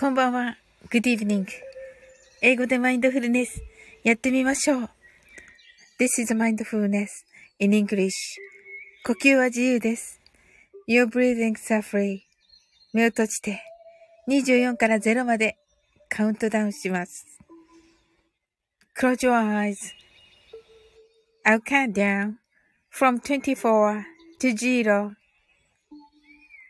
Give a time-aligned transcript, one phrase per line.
[0.00, 0.56] こんばんは。
[0.88, 1.44] Good evening.
[2.40, 3.62] 英語でマインドフルネス。
[4.02, 4.90] やってみましょう。
[6.00, 7.08] This is mindfulness
[7.58, 8.10] in English.
[9.04, 10.18] 呼吸は自由です。
[10.88, 12.20] Your breathing are free.
[12.94, 13.62] 目を閉じて
[14.26, 15.58] 24から0まで
[16.08, 17.26] カウントダウンします。
[18.98, 19.76] Close your eyes.
[21.44, 22.36] I'll count down
[22.90, 24.04] from 24
[24.40, 25.10] to 0.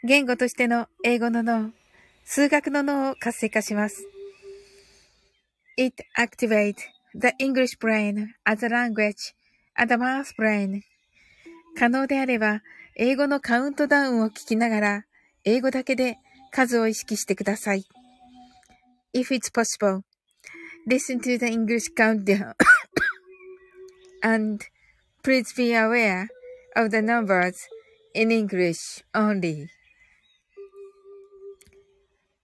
[0.03, 1.70] 言語としての英語の脳、
[2.24, 4.06] 数学の脳を活性化します。
[5.77, 6.77] It activates
[7.15, 9.34] the English brain as a language
[9.77, 10.83] and the math brain.
[11.77, 12.62] 可能であれば、
[12.96, 15.05] 英語のカウントダウンを聞きながら、
[15.45, 16.19] 英語だけで
[16.51, 17.84] 数を意識してください。
[19.15, 20.02] If it's possible,
[20.87, 22.55] listen to the English countdown
[24.23, 24.65] and
[25.23, 26.29] please be aware
[26.77, 27.55] of the numbers
[28.15, 29.68] in English only.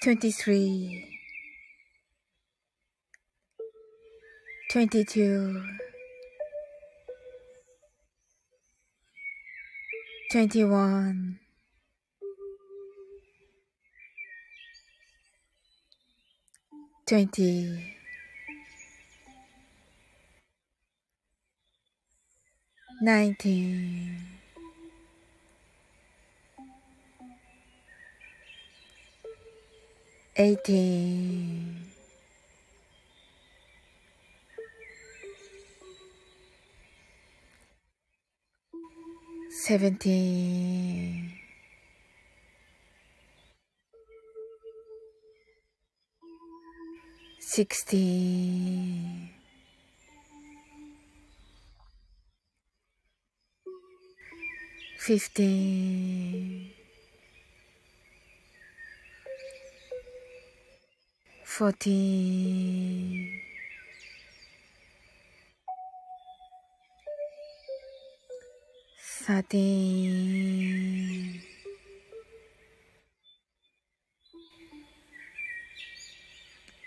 [0.00, 1.04] 23
[4.70, 5.62] 22
[10.30, 11.38] 21
[17.06, 17.94] 20
[23.02, 24.27] 19
[30.38, 31.74] eighteen,
[39.66, 41.32] seventeen,
[47.40, 49.30] sixteen,
[54.98, 56.77] fifteen.
[61.58, 63.40] Fourteen,
[69.26, 70.22] thirteen,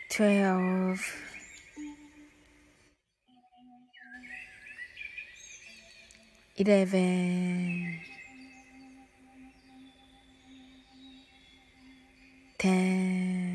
[0.10, 1.02] twelve,
[6.56, 8.00] eleven,
[12.58, 13.51] ten.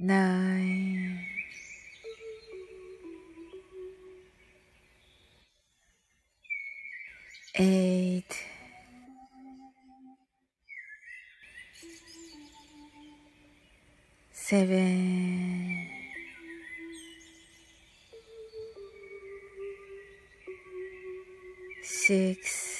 [0.00, 1.20] Nine,
[7.56, 8.34] eight,
[14.32, 15.86] seven,
[21.82, 22.79] six,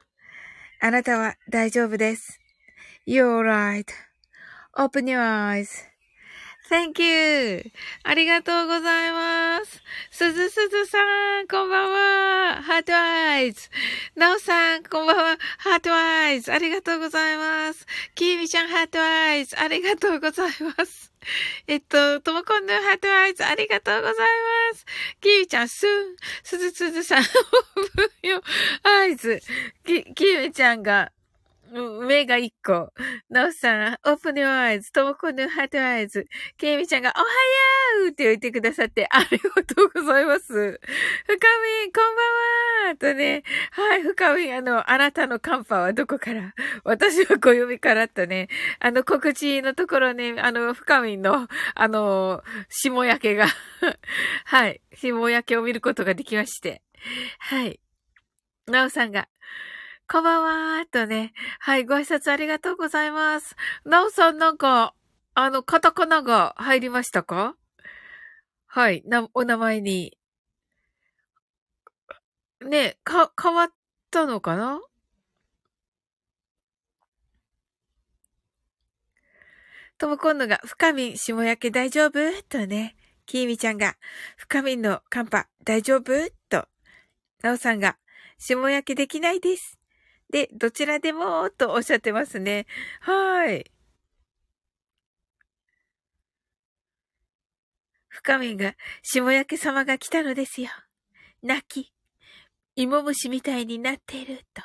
[0.83, 2.39] あなたは大丈夫です。
[3.05, 5.21] You're alright.Open your
[6.71, 7.71] eyes.Thank you!
[8.03, 9.83] ありがとうございます。
[10.09, 10.97] すずすずさ
[11.43, 12.63] ん、こんばんは。
[12.63, 13.69] heart eyes。
[14.15, 15.37] なおさん、こんばんは。
[15.59, 16.51] heart eyes。
[16.51, 17.85] ありがとうございます。
[18.15, 19.59] きみちゃん、 heart eyes。
[19.59, 21.10] ありがとうございます。
[21.67, 24.15] えっと、ともこんの heart eyes、ありがとうござい
[24.71, 24.85] ます。
[25.19, 25.85] きーちゃん、す、
[26.43, 28.41] すずすずさん、open your
[28.83, 29.41] eyes。
[29.85, 31.11] き、きーちゃんが、
[31.71, 32.91] 目が一個。
[33.29, 36.27] なおさん、 open your eyes、ともこの heart eyes。
[36.57, 37.25] ケイミちゃんが、おは
[38.03, 40.43] ようって言ってくださって、ありがとうございます。
[40.43, 40.79] 深み、
[41.93, 42.15] こん
[42.83, 43.43] ばんはとね。
[43.71, 46.53] はい、深み、あの、あなたの寒波はどこから？
[46.83, 53.47] 私は小指からとね、あの、告知のところね、あの、深みの、あの、霜焼けが
[54.43, 56.81] はい、霜焼けを見ることができまして。
[57.39, 57.79] はい。
[58.67, 59.27] なおさんが、
[60.11, 61.31] こんばんはーとね。
[61.61, 63.55] はい、ご挨拶ありがとうございます。
[63.85, 64.93] なおさんなんか、
[65.35, 67.55] あの、カタカナが入りましたか？
[68.67, 70.17] はい、な、お名前に。
[72.59, 73.67] ね、か、変わっ
[74.11, 74.81] たのかな？
[79.97, 82.19] とも今度が、深みん、下焼け大丈夫？
[82.49, 82.97] とね。
[83.25, 83.95] きーみちゃんが、
[84.35, 86.29] 深みんのカンパ大丈夫？
[86.49, 86.67] と。
[87.41, 87.97] なおさんが、
[88.37, 89.77] 下焼けできないです。
[90.31, 92.65] で、どちらでも、とおっしゃってますね。
[93.01, 93.69] はい。
[98.07, 100.69] 深みが、下焼け様が来たのですよ。
[101.43, 101.91] 泣き、
[102.75, 104.61] 芋虫みたいになっている、と。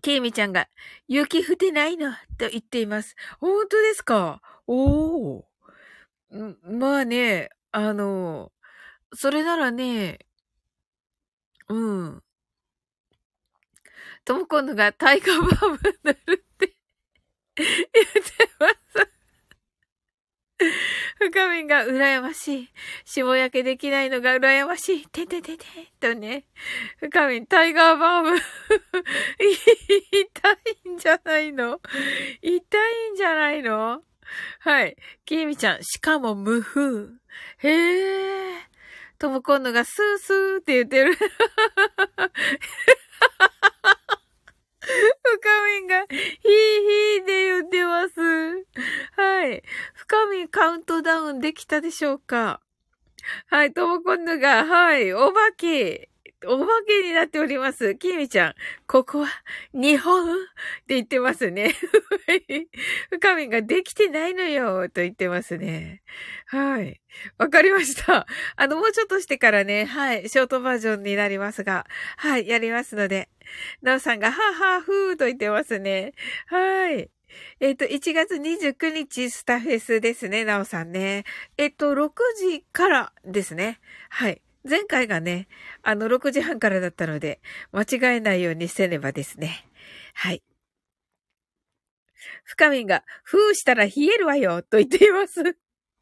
[0.00, 0.68] ケイミちゃんが、
[1.06, 3.14] 雪降ってないの、と言っています。
[3.40, 4.40] 本当ですか？
[4.66, 5.44] おー。
[6.62, 8.52] まあね、あの、
[9.14, 10.18] それならね、
[11.68, 12.22] うん。
[14.24, 16.74] とも今度がタイガーバーブ塗るって
[17.56, 18.74] 言ってます。
[21.18, 22.68] 深みが羨ましい。
[23.04, 25.06] 霜焼けできないのが羨ましい。
[25.06, 25.64] てててて
[26.00, 26.46] とね。
[27.00, 28.40] 深みタイガーバーブ痛
[30.88, 31.80] いんじゃないの？
[32.40, 34.02] 痛いんじゃないの？
[34.60, 34.96] はい。
[35.26, 37.08] きみちゃん、しかも無風。
[37.58, 38.74] へえ。
[39.18, 41.16] とも今度がスースーって言ってる。
[44.84, 48.20] 深みが、ヒーヒーで言ってます。
[49.20, 49.62] はい。
[49.94, 52.60] 深みカウントダウンできたでしょうか？
[53.46, 56.10] はい、ともこんぬが、はい、お化け。
[56.46, 57.94] お化けになっております。
[57.94, 58.54] きみちゃん、
[58.86, 59.28] ここは
[59.72, 60.34] 日本？
[60.34, 60.36] っ
[60.86, 61.74] て言ってますね。
[63.10, 66.02] 深みができてないのよと言ってますね。
[66.46, 67.00] はい。
[67.38, 68.26] わかりました。
[68.56, 71.86] あの、もうちょっとしてからね、はい、ショートバージョンになりますが、
[72.18, 73.30] はい、やりますので、
[73.82, 76.12] なおさんが、ははふーと言ってますね。
[76.46, 77.10] はい。
[77.60, 81.24] えっ、ー、と、1月29日スタフェスですね、なおさんね。
[81.56, 83.80] えっ、ー、と、6時からですね。
[84.10, 84.40] はい。
[84.68, 85.48] 前回がね、
[85.82, 87.40] あの、6時半からだったので、
[87.72, 89.68] 間違えないようにせねばですね。
[90.14, 90.42] はい。
[92.44, 95.42] 深みんが、ふーしたら冷えるわよ、と言っています。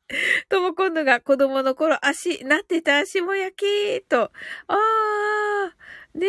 [0.49, 4.31] とも今度が子供の頃足、なってた足も焼きと。
[4.69, 5.73] あー、
[6.15, 6.27] ね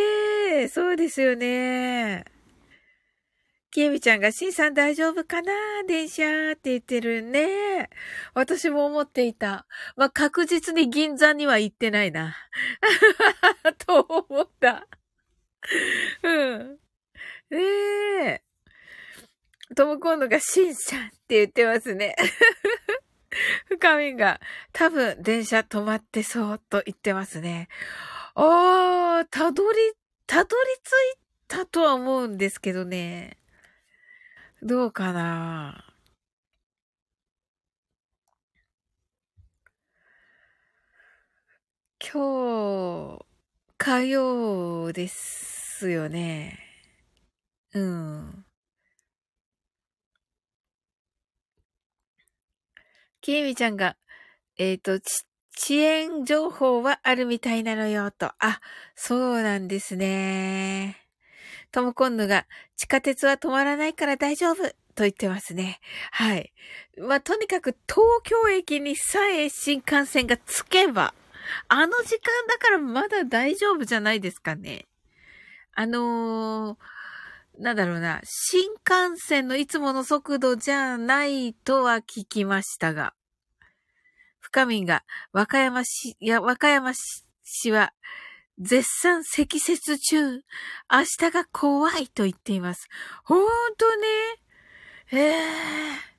[0.64, 2.26] え、そうですよね。
[3.70, 5.52] きえみちゃんが、しんさん大丈夫かな？
[5.88, 7.90] 電車って言ってるね。
[8.36, 9.66] 私も思っていた。
[9.96, 12.36] まあ、確実に銀座には行ってないな。
[13.86, 14.88] と思った。
[16.22, 16.80] うん。
[17.50, 17.60] ね
[18.26, 18.44] え。
[19.76, 22.16] とも今度がしんさんって言ってますね。
[23.66, 24.40] 深みが、
[24.72, 27.70] 多分電車止まってそうと言ってますね。
[28.36, 29.78] あー、たどり、
[30.26, 33.38] たどり着いたとは思うんですけどね。
[34.62, 35.86] どうかな
[42.00, 43.26] 今日、
[43.78, 46.60] 火曜ですよね。
[47.74, 48.46] うん。
[53.22, 53.96] きえみちゃんが、
[54.58, 55.00] えっ、ー、と、
[55.58, 58.32] 遅延情報はあるみたいなのよ、と。
[58.40, 58.60] あ、
[58.96, 60.98] そうなんですね。
[61.72, 62.46] トムコンヌが、
[62.76, 64.64] 地下鉄は止まらないから大丈夫
[64.96, 65.80] と言ってますね。
[66.12, 66.54] はい。
[66.98, 71.14] まあ、とにかく東京駅にさえ新幹線が着けば、
[71.68, 74.88] あの時間だからまだ大丈夫じゃないですかね。
[75.76, 76.78] あのー、
[77.60, 83.14] なんだろうな、新幹線のいつもの速度じゃないとは聞きましたが、
[84.54, 87.92] 深みが、和歌山市、いや、和歌山市は、
[88.60, 90.34] 絶賛積雪中。
[90.36, 90.42] 明
[91.18, 92.88] 日が怖いと言っています。
[93.24, 94.08] ほんとね。
[95.12, 96.14] ええー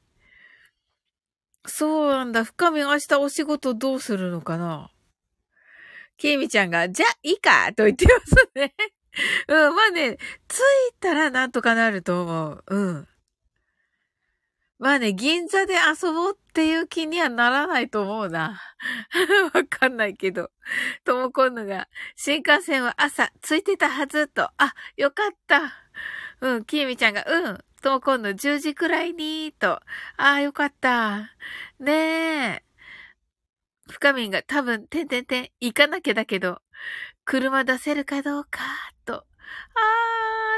[1.66, 2.44] そうなんだ。
[2.44, 4.90] 深み明日お仕事どうするのかな
[6.18, 8.74] ケイミちゃんが、じゃ、いいかと言ってますね。
[9.48, 12.64] うん、まあね、着いたらなんとかなると思う。
[12.66, 13.08] うん。
[14.84, 18.60] まあね、銀座で遊ぼうっていう気にはならないと思うな。
[19.54, 20.50] わかんないけど。
[21.04, 24.50] ともこんのが、新幹線は朝、着いてたはずと。
[24.58, 25.72] あ、よかった。
[26.42, 27.64] うん、きえみちゃんが、うん。
[27.80, 29.70] と、今度10時くらいに、と。
[29.70, 29.80] あ
[30.18, 31.30] あ、よかった。
[31.78, 32.64] ねえ。
[33.90, 36.60] 深みんが多分、てんてんてん、行かなきゃだけど、
[37.24, 38.60] 車出せるかどうか、
[39.06, 39.14] と。
[39.14, 39.24] あ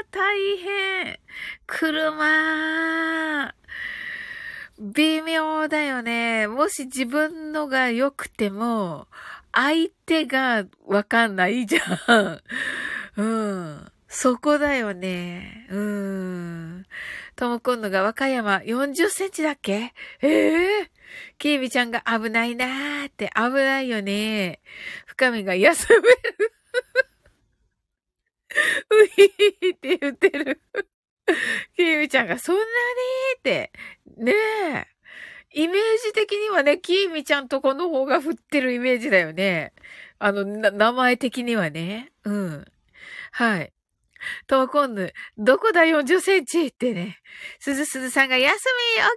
[0.01, 1.17] あ、大変。
[1.65, 3.55] 車。
[4.79, 6.47] 微妙だよね。
[6.47, 9.07] もし自分のが良くても、
[9.51, 12.41] 相手がわかんないじゃん。
[13.17, 13.91] うん。
[14.07, 15.67] そこだよね。
[15.69, 16.85] うん。
[17.35, 19.93] とも今度が和歌山40センチだっけ？
[20.21, 20.89] ええー、
[21.37, 24.61] キービちゃんが危ないなーって危ないよね。
[25.07, 26.03] 深みが休める。
[28.89, 30.61] うひーって言ってる。
[31.75, 32.67] キーミちゃんがそんなに
[33.39, 33.71] って。
[34.17, 34.87] ねえ。
[35.53, 39.73] イメージ的にはね、キーミちゃんとこの方が振ってるイメージだよね。
[40.19, 42.11] あの、名前的にはね。
[42.23, 42.65] うん。
[43.31, 43.73] はい。
[44.47, 47.19] トーコンヌ、どこだ40センチってね。
[47.59, 48.53] すずすずさんが、休
[48.97, 49.09] み、オッ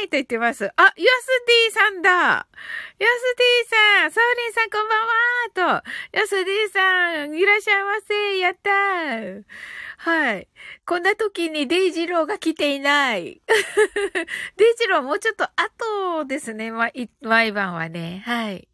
[0.00, 0.66] ケーと言ってます。
[0.76, 2.48] あ、ヤスディさんだヤス
[2.98, 9.44] ディさん、サウリンさんこんばんはと、ヤスディさん、いらっしゃいませやったー
[9.98, 10.48] はい。
[10.86, 13.42] こんな時にデイジローが来ていない。
[14.56, 18.22] デイジローもうちょっと後ですね、毎晩はね。
[18.24, 18.68] はい。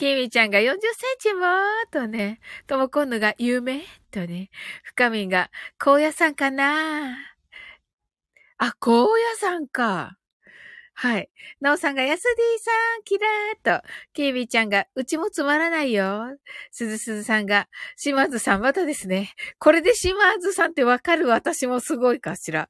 [0.00, 1.44] キミちゃんが40センチも
[1.90, 4.48] とね、ともこんぬが夢とね、
[4.82, 7.18] 深みが、高野山かな
[8.56, 10.19] あ、高野山か。
[10.94, 11.30] はい。
[11.60, 12.70] なおさんが、やすディさ
[13.00, 16.36] ん、キラーと、ケイビーちゃんが、うちもつまらないよ。
[16.70, 19.32] すずすずさんが、島津さんまだですね。
[19.58, 22.68] これで島津さんってわかる私もすごいかしら。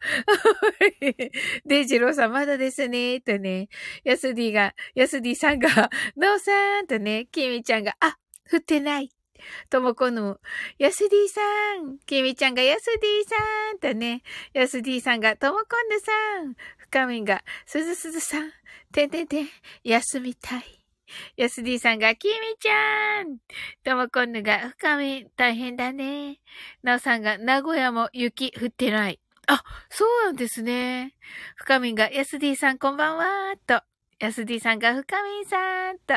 [1.67, 3.21] デイジローさんまだですね。
[3.21, 3.69] とね、
[4.05, 8.17] やすディが、やすディさんが、なおさんとね、ケイビーちゃんが、あ、
[8.51, 9.11] 降ってない。
[9.69, 10.39] ともこの、
[10.79, 11.41] やすディさ
[11.83, 11.99] ん。
[12.07, 14.23] きみちゃんがやすディさんとね、
[14.53, 16.13] やすディさんがともこんぬさ
[16.43, 16.55] ん。
[16.91, 18.51] 深みんが、すずすずさん。
[18.93, 19.49] てんてんてん、
[19.85, 20.65] 休みたい。
[21.37, 23.39] やすディさんが、きみちゃん。
[23.85, 26.41] ともこんぬが、深み、大変だね。
[26.83, 29.21] なおさんが、名古屋も雪降ってない。
[29.47, 31.15] あ、そうなんですね。
[31.55, 33.83] 深みが、やすディさんこんばんは、と。
[34.19, 36.15] やすディさんが深みさんと。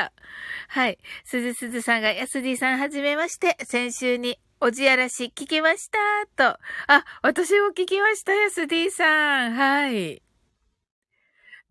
[0.68, 0.98] はい。
[1.24, 3.56] すずすずさんがやすディさんはじめまして。
[3.64, 5.98] 先週におじやらし聞きました
[6.36, 6.58] と。
[6.88, 9.54] あ、私も聞きました、やすディさん。
[9.54, 10.24] はい。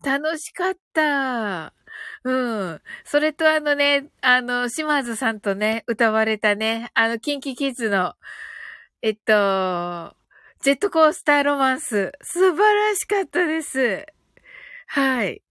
[0.03, 1.73] 楽しかった。
[2.23, 2.81] うん。
[3.05, 8.15] それとあのね、あの、島津さんとね、歌われたね、あの、キンキキッズの、
[9.01, 10.15] えっと、
[10.61, 14.05] ジェットコースターロマンス、素晴らしかったです。
[14.87, 15.41] はい。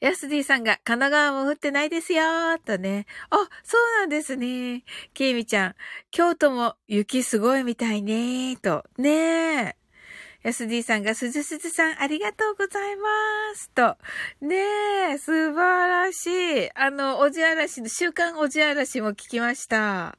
[0.00, 3.06] ヤスディさんが、神奈川も降ってないですよー、とね。
[3.30, 4.82] あ、そうなんですね。
[5.14, 5.74] ケイミちゃん、
[6.10, 8.84] 京都も雪すごいみたいねー、と。
[8.98, 9.81] ねえ。
[10.42, 13.08] ヤスディさんが、すずすずさん、ありがとうございま
[13.54, 13.70] す。
[13.70, 13.96] と。
[14.40, 14.56] ね
[15.12, 16.70] え、素晴らしい。
[16.74, 20.18] あの、おじあらしの、週刊おじあらしも聞きました。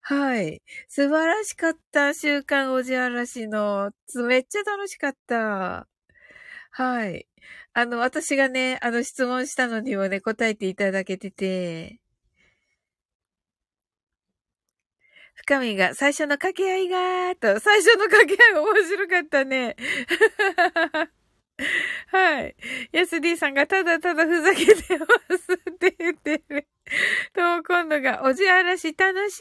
[0.00, 0.62] はい。
[0.88, 2.14] 素晴らしかった。
[2.14, 3.92] 週刊おじあらしの。
[4.26, 5.86] めっちゃ楽しかった。
[6.70, 7.28] はい。
[7.74, 12.01] あの、私がね、あの、質問したのにもね、答えていただけてて、
[15.42, 19.74] 深みが最初の掛け合いがと、最初の掛け合い面白かったね。
[22.08, 22.56] はい。
[22.92, 25.06] ヤスディさんがただただふざけてま
[25.36, 26.66] すって言ってる。
[27.32, 29.40] と、今度が、おじあらし楽し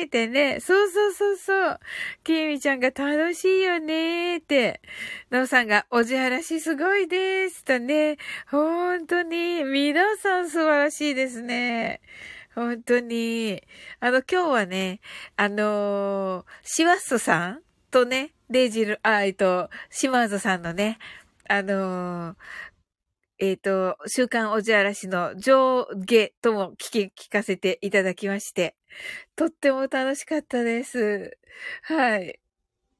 [0.00, 0.60] いってね。
[0.60, 1.80] そうそうそうそう。
[2.24, 4.80] きみちゃんが楽しいよねって。
[5.30, 8.16] のうさんが、おじあらしすごいですとね。
[8.50, 12.00] 本当に、皆さん素晴らしいですね。
[12.54, 13.62] 本当に。
[14.00, 15.00] あの、今日はね、
[15.36, 20.98] あのー、シワッソさんとね、レイジル、あ、えっと、島津さんのね、
[21.48, 22.36] あのー、
[23.38, 28.76] えっ、ー、と、週刊おじあらしの上下とも聞き、聞かせていただきまして、
[29.34, 31.38] とっても楽しかったです。
[31.82, 32.38] はい。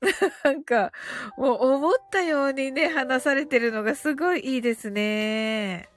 [0.45, 0.93] なんか、
[1.37, 5.92] もう思ったようにね、話されてるのがすごいいいですね。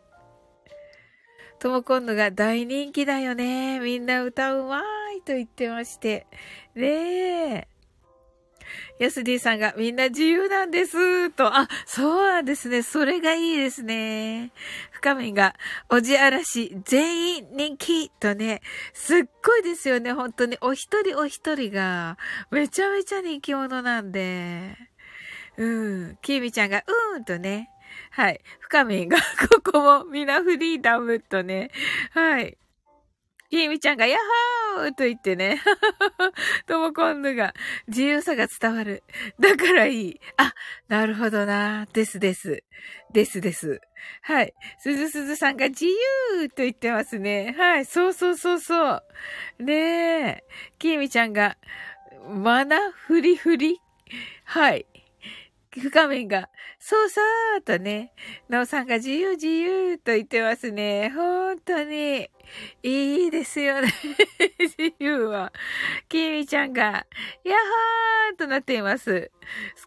[1.60, 3.80] ともこんのが大人気だよね。
[3.80, 6.28] みんな歌うまーいと言ってまして。
[6.76, 7.68] ねえ。
[9.00, 11.32] ヤスディさんがみんな自由なんです。
[11.32, 12.82] と、あ、そうなんですね。
[12.82, 14.52] それがいいですね。
[14.92, 15.56] 深みが、
[15.90, 18.62] おじあらし、全員人気とね、
[18.94, 20.14] すっごいですよね。
[20.14, 22.18] 本当に、お一人お一人が、
[22.52, 24.76] めちゃめちゃ人気者なんで。
[25.58, 25.66] う
[26.10, 26.18] ん。
[26.22, 27.70] キーミちゃんが、うーんとね。
[28.16, 28.40] はい。
[28.62, 29.18] 深みが、
[29.62, 31.70] ここも、みなフリーダムとね。
[32.12, 32.58] はい。
[33.50, 34.20] ひみちゃんが、ヤッ
[34.78, 35.62] ホーと言ってね。
[36.66, 37.54] ともこんぬが、
[37.90, 39.04] 自由さが伝わる。
[39.38, 40.22] だからいい。
[40.38, 40.54] あ、
[40.88, 41.88] なるほどな。
[41.92, 42.64] ですです。
[43.12, 43.82] ですです。
[44.22, 44.54] はい。
[44.80, 47.54] すずすずさんが自由と言ってますね。
[47.58, 47.86] はい。
[47.86, 49.04] そうそうそうそう。
[49.60, 49.74] ね
[50.26, 50.44] え。
[50.80, 51.58] きみちゃんが、
[52.30, 53.82] まなふりふり
[54.46, 54.86] はい。
[55.78, 57.22] 画面が、そうそ
[57.58, 58.14] うとね、
[58.50, 61.12] なおさんが自由自由と言ってますね。
[61.14, 62.30] 本当に。
[62.84, 63.92] いいですよね。
[64.60, 65.52] 自由は。
[66.08, 67.06] きみちゃんが、やっ
[68.30, 69.32] ほーとなっています。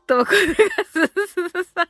[0.06, 0.54] と、これが
[0.84, 1.88] すすすさ。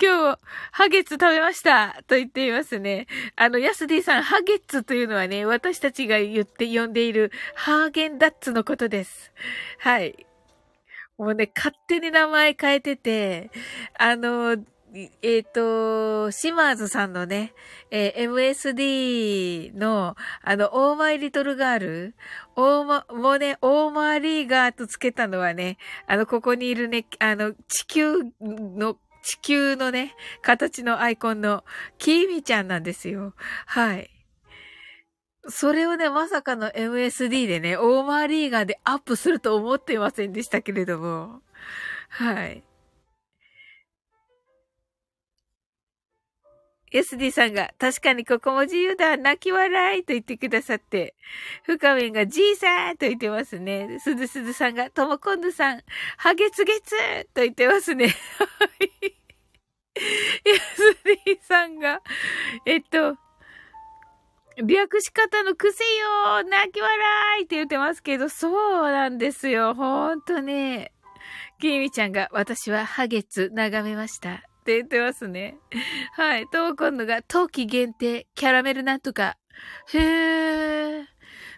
[0.00, 0.38] 今日、
[0.72, 3.06] ハゲツ食べましたと言っていますね。
[3.36, 9.32] あの、ヤスディさん、ハゲッツというのはね、私たちが言って呼んでいるハーゲンダッツのことです。
[9.78, 10.26] はい。
[11.18, 13.50] もうね、勝手に名前変えてて、
[13.98, 14.56] あの、
[15.22, 17.52] えっ、ー、と、シマーズさんのね、
[17.90, 22.14] えー、MSD の、あの、オーマイリトルガール、
[22.54, 31.64] オーマ、もうね、オーマーリーガーとつけたのはね、あの、ここにいるね、あの、地球の、地球のね、形のアイコンの、
[31.98, 33.34] キーミちゃんなんですよ。
[33.66, 34.13] はい。
[35.48, 41.42] それをね、まさかの MSD でね、オーマーリーガーでアップすると思っていませんでしたけれども。
[42.08, 42.62] はい。
[46.94, 51.14] SD さんが、確かにここも自由だ、泣き笑いと言ってくださって、
[51.64, 53.98] 深めがじいさんと言ってますね。
[53.98, 55.82] すずすずさんが、ともこんぬさん、
[56.18, 56.92] はげつげつ
[57.34, 58.14] と言ってますね。
[59.96, 62.00] SD さんが、
[62.64, 63.16] えっと、
[64.62, 68.48] 略し方の癖よ泣き笑いって言ってますけど、そ
[68.88, 69.74] うなんですよ。
[69.74, 70.92] ほんとね。
[71.60, 74.34] きみちゃんが、私はハゲツ眺めました。
[74.34, 75.56] って言ってますね。
[76.12, 76.46] はい。
[76.48, 79.36] と、今度が、冬季限定、キャラメルなんとか。
[79.92, 81.13] へー。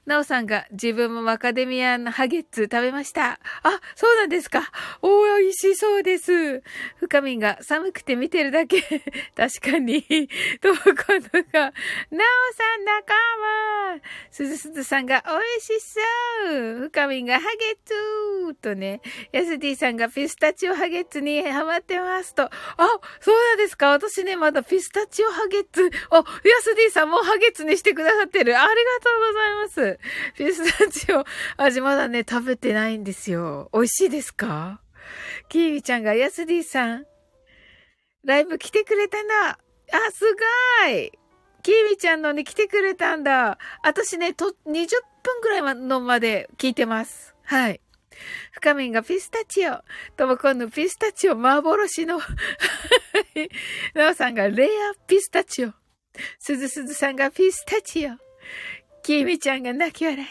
[0.07, 3.33] なおさんが自分もマカデミアンハゲッツ食べました。
[3.33, 3.39] あ、
[3.97, 4.71] そうなんですか。
[5.03, 6.63] おー、美味しそうです。
[7.01, 8.83] 深みんが寒くて見てるだけ。
[9.35, 10.03] 確かに。
[10.63, 11.73] とこのが、
[12.11, 14.01] なおさん仲間。
[14.31, 16.01] すずすずさんが美味しそ
[16.53, 16.75] う。
[16.91, 19.01] 深みんがハゲッツとね、
[19.33, 22.45] ヤスディさんがピスタチオハゲッツにハマってますと。
[22.45, 22.51] あ、
[23.21, 23.89] そうなんですか。
[23.91, 25.91] 私ね、まだピスタチオハゲッツ。
[26.11, 26.23] あ、ヤ
[26.61, 28.57] スディさんもハゲッツにしてくださってる。
[28.57, 29.96] ありがとうございます。
[30.37, 31.25] ピスタチオ
[31.57, 33.71] 味まだね、食べてないんですよ。
[33.73, 34.81] 美味しいですか？
[35.49, 37.07] キービちゃんが、ヤスディさん、
[38.25, 39.51] ライブ来てくれたな。
[39.51, 39.59] あ、
[40.13, 40.25] す
[40.85, 41.13] ごい
[41.63, 43.59] キービちゃんのね、来てくれたんだ。
[43.83, 44.89] 私ね、と、20
[45.23, 47.35] 分くらいのまで聞いてます。
[47.45, 47.81] はい。
[48.53, 49.83] 深みんがピスタチオ。
[50.17, 52.21] とも今度ピスタチオ幻の
[53.95, 55.73] なおさんがレアピスタチオ。
[56.39, 58.11] すずすずさんがピスタチオ。
[59.07, 60.27] きみちゃんが泣き笑い。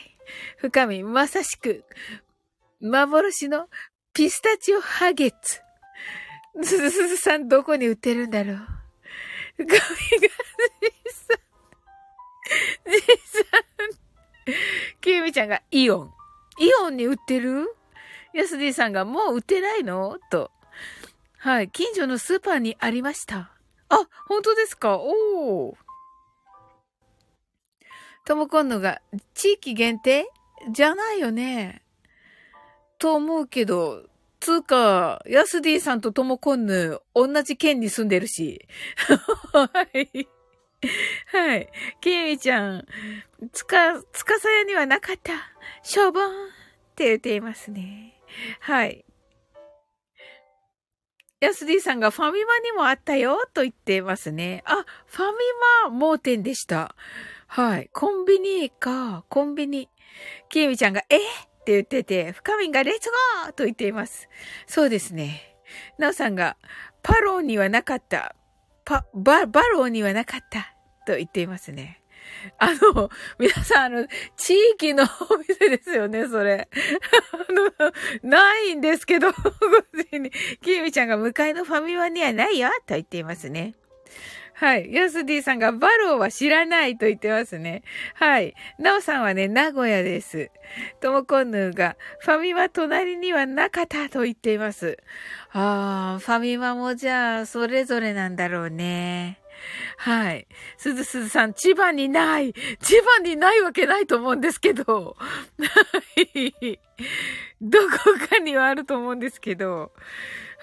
[0.58, 1.86] 深み、まさしく、
[2.82, 3.70] 幻の
[4.14, 5.62] ピスタチオハゲッツ。
[6.62, 8.58] すずすずさん、どこに売ってるんだろう
[9.56, 10.30] 深みが、じい
[11.08, 11.34] さ
[12.90, 13.44] ん、じいさ
[14.50, 14.54] ん。
[15.00, 16.12] きみちゃんが、イオン。
[16.60, 17.74] イオンに売ってる？
[18.34, 20.20] ヤスディさんが、もう売ってないの？
[20.30, 20.52] と。
[21.38, 21.70] はい。
[21.70, 23.54] 近所のスーパーにありました。
[23.88, 24.98] あ、本当ですか？
[24.98, 25.85] おー。
[28.26, 29.02] とも今度が、
[29.34, 30.26] 地域限定？
[30.72, 31.84] じゃないよね。
[32.98, 34.04] と思うけど、
[34.40, 38.68] つうか、ヤスディさんとともこんぬ、同じ県に住んでるし。
[39.54, 40.28] はい。
[41.28, 41.70] はい。
[42.02, 42.86] きえみちゃん、
[43.52, 45.34] つか、つかさやにはなかった。
[45.84, 46.32] しょぼんっ
[46.96, 48.22] て言っていますね。
[48.60, 49.06] はい。
[51.42, 54.64] ヤスディさんがファミマにもあったよと言ってますね。
[54.66, 55.38] あ、ファミ
[55.84, 56.96] マ盲点でした。
[57.47, 57.89] はい。
[57.93, 59.89] コンビニか、コンビニ。
[60.49, 61.17] キーミちゃんが、え？
[61.17, 61.19] っ
[61.65, 63.10] て言ってて、深みがレッツ
[63.43, 64.29] ゴーと言っています。
[64.67, 65.58] そうですね。
[65.97, 66.58] ナオさんが、
[67.01, 68.36] パローにはなかった。
[68.84, 70.75] パ、バ、バローにはなかった。
[71.08, 72.01] と言っていますね。
[72.60, 76.67] あの、皆さん、あの、地域のお店ですよね、それ。
[77.31, 77.91] あの、
[78.29, 79.38] ないんですけど、ご
[80.17, 80.31] に、
[80.62, 83.75] キーミちゃんが向かいのファミマにはないよ、と言っていますね。
[84.58, 84.94] はい。
[84.94, 87.84] ヤスディさんがバローは知らないと言ってますね。
[88.13, 88.56] はい。
[88.80, 90.50] ナオさんはね、名古屋です。
[91.02, 94.98] ともこんぬが、ファミマ隣にはなかったと言っています。
[95.52, 99.39] あー、ファミマもじゃあ、それぞれなんだろうね。
[99.98, 100.48] はい。
[100.78, 105.18] すずすずさん、千葉にない千葉にないわけないと思うんですけど。
[107.62, 107.98] どこ
[108.30, 109.91] かにはあると思うんですけど。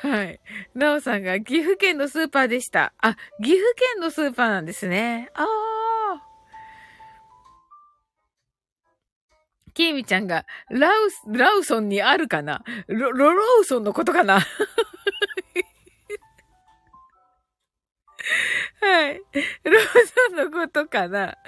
[0.02, 0.40] はい。
[0.74, 2.92] なおさんが岐阜県のスーパーでした。
[2.98, 3.62] あ、岐阜
[3.94, 5.30] 県のスーパーなんですね。
[5.34, 6.22] ああ。
[9.74, 12.64] きーみちゃんが、ラウス、ラウソンにあるかな？
[12.88, 14.40] ロ、ロローソンのことかな？
[18.80, 19.14] はい。
[19.14, 19.76] ロー
[20.28, 21.38] ソンのことかな？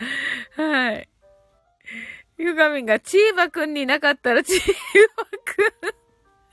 [0.57, 1.09] はい。
[2.39, 4.59] ゆがみんが、チーバくんになかったら、チー
[5.17, 6.04] バくん。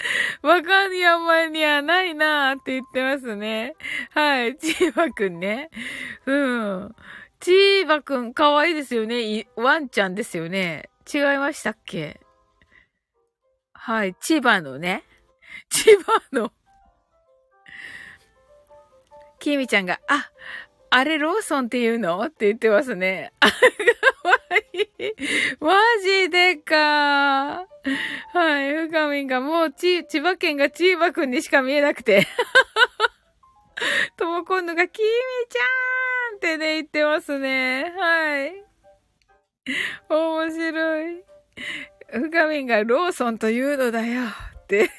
[0.42, 3.76] わかんやまにはないなーって言ってますね。
[4.12, 4.58] はい。
[4.58, 5.70] チーバくんね。
[6.26, 6.96] うん。
[7.40, 9.48] チーバくん、かわいいですよね。
[9.56, 10.90] ワンちゃんですよね。
[11.12, 12.20] 違いましたっけ？
[13.74, 14.16] はい。
[14.22, 15.04] 千葉のね。
[15.70, 16.52] 千葉の。
[19.40, 20.30] きみちゃんが、あ、
[20.92, 22.22] あれローソンって言うの？
[22.22, 23.34] って言ってますね。
[23.40, 23.48] あ、
[25.60, 26.76] マジでか。
[26.76, 27.66] は
[28.62, 28.74] い。
[28.88, 32.28] ふかみんがもうち、千葉県が千葉くんにしか見えなくて。
[34.18, 35.06] ともこんのが、きみ
[35.50, 37.94] ちゃんってね、言ってますね。
[37.98, 38.64] はい。
[40.10, 41.24] 面白い。
[42.12, 44.24] ふかみんがローソンというのだよ。
[44.64, 44.90] って 面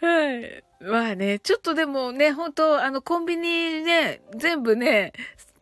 [0.00, 0.40] 白い。
[0.40, 0.69] はい。
[0.80, 5.12] まあね、ちょっとでもね、本当あの、コンビニね、全部ね、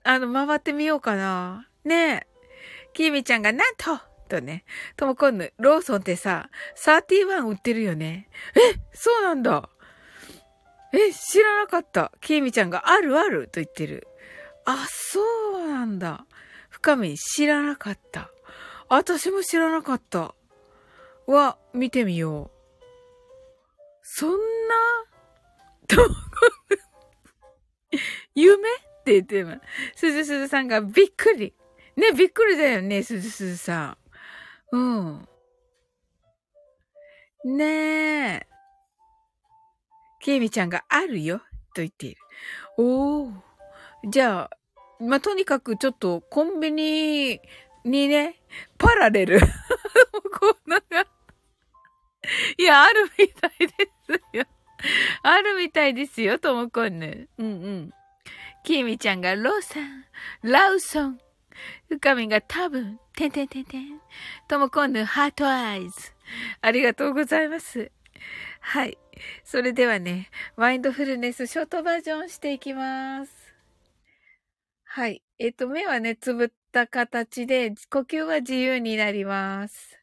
[0.05, 1.67] あの、回ってみようかな。
[1.85, 2.27] ね
[2.93, 4.65] きみちゃんが、なんととね、
[4.97, 8.29] ともこんぬ、ローソンってさ、31売ってるよね。
[8.55, 9.69] え、そうなんだ。
[10.93, 12.13] え、知らなかった。
[12.21, 14.07] きみちゃんが、あるあると言ってる。
[14.65, 15.21] あ、そ
[15.59, 16.27] うなんだ。
[16.69, 18.31] 深み知らなかった。
[18.89, 20.35] 私も知らなかった。
[21.27, 22.59] は、見てみよう。
[24.03, 24.37] そんな、
[25.89, 25.97] と、
[28.35, 29.55] 夢って言ってま
[29.95, 30.01] す。
[30.01, 31.55] すずすずさんがびっくり。
[31.97, 33.97] ね、びっくりだよね、すずすずさ
[34.73, 34.77] ん。
[34.77, 35.29] うん。
[37.57, 37.65] ね
[38.35, 38.47] え。
[40.21, 41.39] ケイミちゃんがあるよ、
[41.75, 42.21] と言っている。
[42.77, 43.33] おー。
[44.09, 44.51] じゃあ、
[45.01, 47.41] まあ、とにかくちょっとコンビニ
[47.85, 48.41] にね、
[48.79, 49.41] パラレル。
[49.41, 49.47] こ
[50.67, 51.07] んなが
[52.59, 54.45] いや、あるみたいですよ。
[55.23, 57.29] あるみたいですよ、ともこんぬ。
[57.39, 57.95] うんうん。
[58.65, 60.05] きみちゃんがローサン、
[60.43, 61.21] ラウソン。
[61.89, 64.01] 深みが多分、てんてんてんてん。
[64.47, 66.13] ともこんぬ、ハートアイズ。
[66.61, 67.91] ありがとうございます。
[68.61, 68.99] はい。
[69.45, 73.33] それではね、マインドフルネスショートバージョンしていきます。
[74.85, 75.23] はい。
[75.39, 79.98] えっ、と、目はね、つぶった形で、呼吸は自由になります。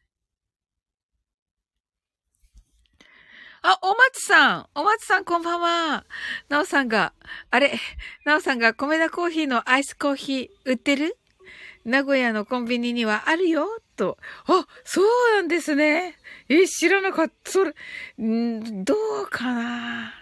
[3.68, 4.66] あ、お松さん。
[4.76, 6.04] お松さんこんばんは。
[6.48, 7.12] なおさんが、
[7.50, 7.76] あれ、
[8.24, 11.18] なおさんが米田コーヒーのアイスコーヒー売ってる？
[11.84, 14.18] 名古屋のコンビニにはあるよと。
[14.46, 16.16] あ、そうなんですね。
[16.48, 17.50] え、知らなかった。
[17.50, 17.74] それ、
[18.24, 20.14] んどうかな。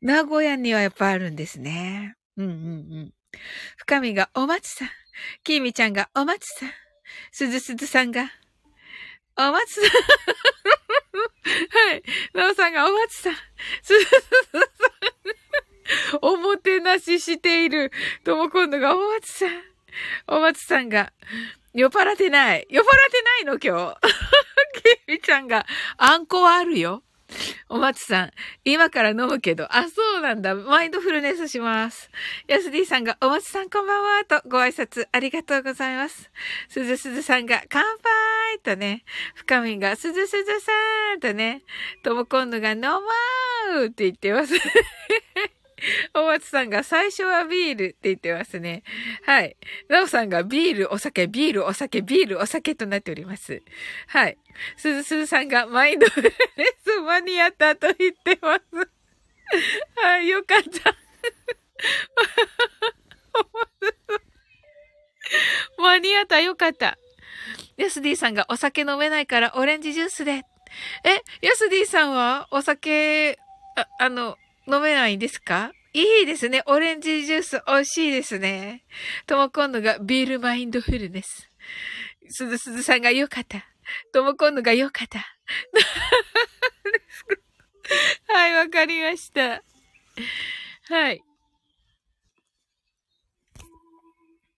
[0.00, 2.16] 名古屋にはやっぱあるんですね。
[2.36, 2.56] うんうんう
[3.04, 3.14] ん。
[3.76, 4.88] 深みがお松さん。
[5.44, 6.70] きみちゃんがお松さん。
[7.30, 8.32] すずすずさんが、
[9.36, 9.84] お松さん。
[11.18, 12.02] はい。
[12.34, 13.34] なおさんがお松さん。
[13.34, 13.40] す
[13.82, 14.10] すす
[14.50, 14.64] さん。
[16.22, 17.92] おもてなししている。
[18.24, 19.48] とも今度がお松さん。
[20.26, 21.12] お松さんが、
[21.72, 22.66] 酔っ払ってない。
[22.68, 24.00] 酔っ払ってないの今日。
[25.06, 27.02] ケミちゃんが、あんこはあるよ。
[27.68, 28.30] お松さん、
[28.64, 30.54] 今から飲むけど、あ、そうなんだ。
[30.54, 32.10] マインドフルネスします。
[32.46, 36.30] ヤスディさんが、お松さんこんばんは、とご挨拶ありがとうございます。
[36.68, 40.72] すずすずさんが、乾杯とね、深みが、すずすずさ
[41.16, 41.62] んとね、
[42.02, 43.00] ともこんぬが、飲も
[43.82, 44.54] うって言ってます。
[46.14, 48.82] お松さんが最初はビールって言ってますね。
[49.24, 49.56] はい。
[49.88, 53.62] なおさんがビール、お酒、ビール、お酒、ビール、お酒となっております。
[54.08, 54.38] はい。
[54.76, 58.62] すずすずさんがマインドフルネス間に合ったと言ってます。
[59.96, 60.96] はい、よかった。
[65.78, 66.98] 間に合った、よかった。
[67.76, 70.42] ヤスディさんがお酒飲めないからオレンジジュースで。
[71.04, 73.38] え、ヤスディさんはお酒、
[73.76, 74.36] あ、あの、
[74.66, 75.72] 飲めないんですか？
[75.92, 76.62] いいですね。
[76.66, 78.84] オレンジジュース美味しいですね。
[79.26, 81.48] とも今度がビールマインドフルネス。
[82.28, 83.64] すずすずさんが良かった。
[84.12, 85.20] とも今度が良かった。
[88.32, 89.62] はい、わかりました。
[90.88, 91.22] はい。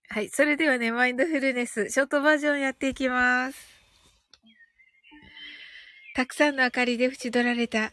[0.08, 0.28] はい。
[0.30, 3.58] それではね、マインドフルネス、ショートバージョンやっていきます。
[6.14, 7.92] たくさんの明かりで縁取られた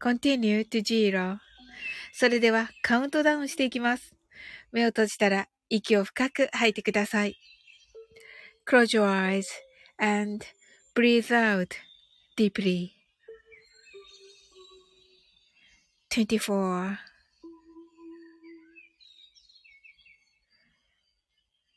[0.00, 1.38] continue to zero
[2.12, 4.14] それではカウントダウンしていきます。
[4.72, 7.36] 目を閉じたら息を深く吐いてください。
[8.66, 9.46] Close your eyes
[9.98, 10.44] and
[10.94, 11.68] breathe out
[12.36, 12.90] deeply.
[16.10, 16.98] 24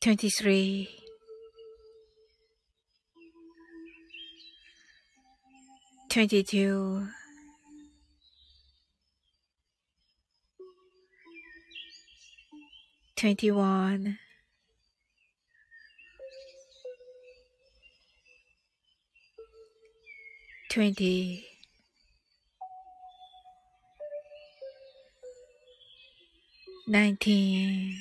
[0.02, 0.88] 23
[6.10, 7.23] 22
[13.24, 14.18] 21
[20.70, 21.46] 20
[26.86, 27.96] 19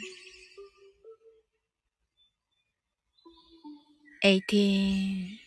[4.24, 5.38] 18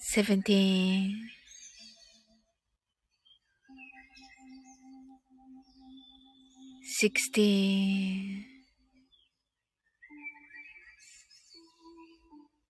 [0.00, 1.33] 17
[7.00, 8.44] sixteen,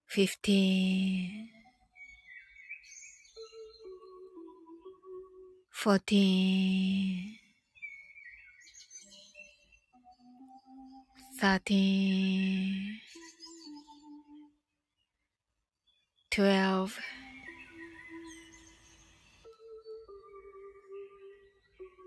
[0.06, 1.50] fifteen,
[5.70, 7.36] fourteen,
[11.38, 13.00] thirteen,
[16.30, 16.98] twelve.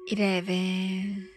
[0.10, 1.37] 11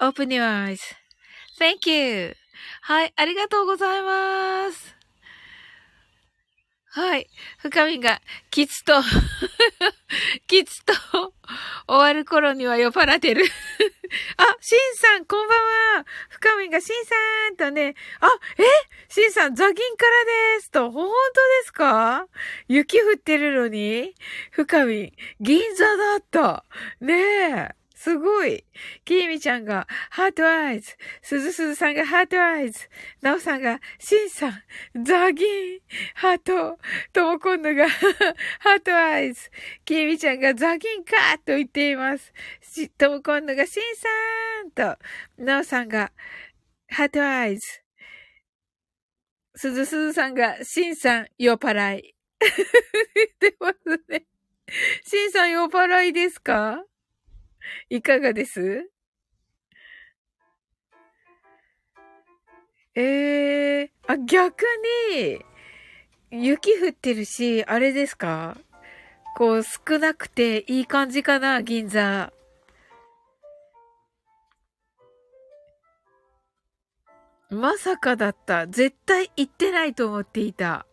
[0.00, 2.34] Open your eyes.Thank you.
[2.82, 4.96] はい、ありがとうございます。
[6.94, 7.26] はい。
[7.58, 8.92] 深みが、きつと
[10.46, 10.92] きつと、
[11.88, 13.44] 終わる頃には酔っ払ってる
[14.36, 15.58] あ、しんさん、こんばん
[16.00, 16.06] は。
[16.28, 17.14] 深みが、しんさ
[17.52, 18.28] んとね、あ、
[18.58, 18.64] え
[19.08, 20.24] しんさん、ザギンから
[20.56, 22.26] ですと、本当ですか？
[22.68, 24.14] 雪降ってるのに？
[24.50, 26.66] 深み、銀座だった。
[27.00, 27.14] ね
[27.70, 27.81] え。
[28.02, 28.64] すごい。
[29.04, 30.96] きーみちゃんが、 heart eyes。
[31.22, 32.88] すずすずさんが heart eyes。
[33.20, 35.78] なおさんが、しんさん、ザギン、
[36.16, 36.78] ハート。
[37.12, 37.88] ともこんのが、
[38.58, 39.48] heart eyes。
[39.84, 42.32] きーみちゃんが、ザギンかと言っています。
[42.98, 44.08] ともこんのが、しんさ
[44.64, 44.98] んと、
[45.38, 46.10] なおさんが、
[46.88, 47.82] ハートアイズ。
[49.54, 52.16] すずすずさんが、しんさん、酔っ払い。
[53.14, 54.26] 言ってますね。
[55.04, 56.84] しんさん酔っ払いですか？
[57.90, 58.90] いかがです？
[62.94, 64.64] ええー、あ、逆
[65.10, 65.40] に、
[66.30, 68.56] 雪降ってるし、あれですか？
[69.36, 72.32] こう、少なくていい感じかな、銀座。
[77.48, 78.66] まさかだった。
[78.66, 80.86] 絶対行ってないと思っていた。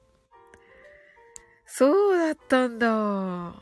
[1.65, 3.53] そうだったんだ。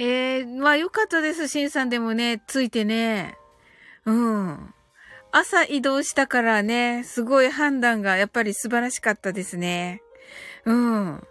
[0.00, 3.36] えー、まあよかったです、シンさんでもね、ついてね。
[4.06, 4.74] うん。
[5.32, 10.00] 朝移動したからね、すごい判断がやっぱり素晴らしかったですね。
[10.64, 11.26] うん。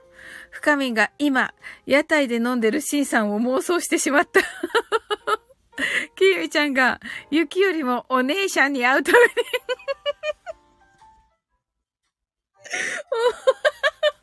[0.52, 1.54] 深みが今、
[1.86, 4.42] 屋台で飲んでるシンさんを妄想してしまった。
[6.18, 7.00] キーミちゃんが、
[7.32, 9.32] 雪よりもお姉ちゃんに会うために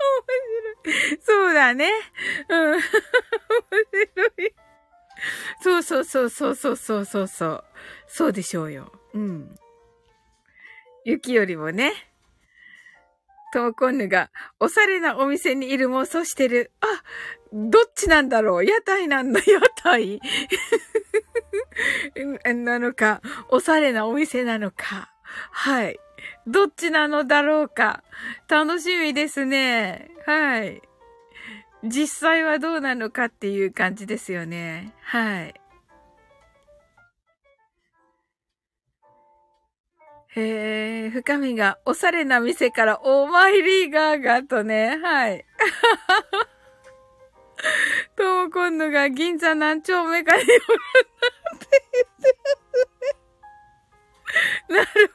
[0.06, 0.34] 面
[0.84, 1.20] 白い。
[1.22, 1.90] そうだね。
[2.48, 2.72] うん。
[2.72, 4.54] 面白い。
[5.62, 7.64] そうそうそうそうそうそうそうそう。
[8.06, 8.92] そうでしょうよ。
[9.14, 9.56] うん。
[11.04, 11.92] 雪よりもね。
[13.52, 16.72] トモコンヌが、おしゃれなお店にいる妄想してる。
[16.80, 16.86] あ、
[17.52, 20.20] どっちなんだろう屋台なんだ、 屋台
[22.52, 25.12] なのか、おしゃれなお店なのか。
[25.52, 26.00] はい。
[26.46, 28.02] どっちなのだろうか。
[28.48, 30.10] 楽しみですね。
[30.26, 30.82] はい。
[31.82, 34.92] 実際はどうなのかっていう感じですよね。
[35.02, 35.54] はい。
[40.36, 45.44] へえ、深みがおしゃれな店からお参りガーガーとね、はい。
[48.16, 50.52] とも今度が銀座何丁目かに寄る
[51.52, 52.12] なんて言って
[54.76, 55.10] なる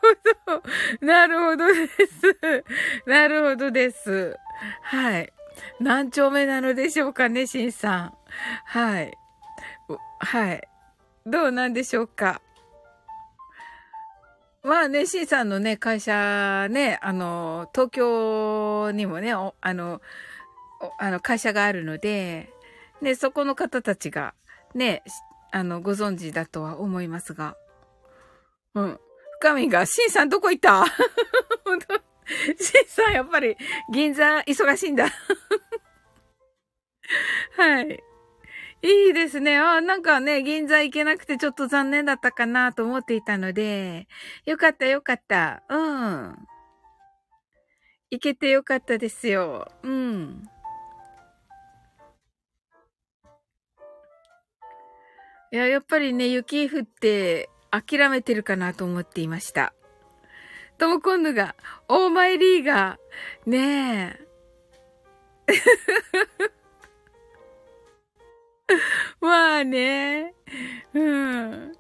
[0.46, 1.06] ほど。
[1.06, 2.66] なるほどです。
[3.06, 4.38] なるほどです。
[4.82, 5.34] はい。
[5.80, 8.14] 何丁目なのでしょうかね、しんさん。
[8.66, 9.18] はい。
[10.20, 10.68] はい。
[11.26, 12.42] どうなんでしょうか。
[14.64, 20.02] まあね、C さんのね、会社ね、あの、東京にもね、あの、
[20.98, 22.52] あの、会社があるので、
[23.02, 24.34] ね、そこの方たちが、
[24.76, 25.04] ね、
[25.52, 27.56] あの、ご存知だとは思いますが。
[28.76, 29.00] うん。
[29.40, 30.86] 深みが、シンさんどこ行った？
[32.60, 33.56] シンさんやっぱり、
[33.92, 35.08] 銀座忙しいんだ
[37.58, 38.04] はい。
[38.82, 39.58] いいですね。
[39.58, 44.08] あなんかね、銀座行けなくてちょっと残念だったかなと思っていたので、
[44.46, 45.64] よかったよかった。
[45.70, 46.38] うん。
[48.12, 49.70] 行けてよかったですよ。
[49.84, 50.44] うん。
[55.52, 59.74] いや、やっぱりね、雪降って諦めてるかなと思っていました。
[60.78, 61.56] とも今度が、
[61.88, 63.50] オーマイリーガー。
[63.50, 64.30] ねえ。
[69.20, 70.34] まあね。
[70.94, 71.79] うん。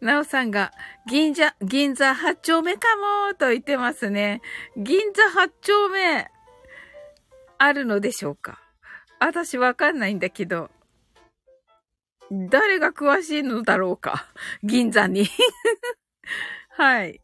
[0.00, 0.72] なおさんが、
[1.06, 2.88] 銀座、銀座八丁目か
[3.28, 4.40] もと言ってますね。
[4.76, 6.30] 銀座八丁目、
[7.58, 8.60] あるのでしょうか？
[9.18, 10.70] 私わかんないんだけど。
[12.30, 14.26] 誰が詳しいのだろうか？
[14.62, 15.26] 銀座に。
[16.70, 17.20] はい。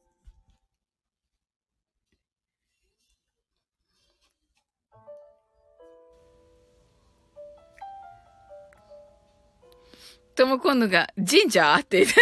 [10.37, 12.21] とも今度が、神社って言って。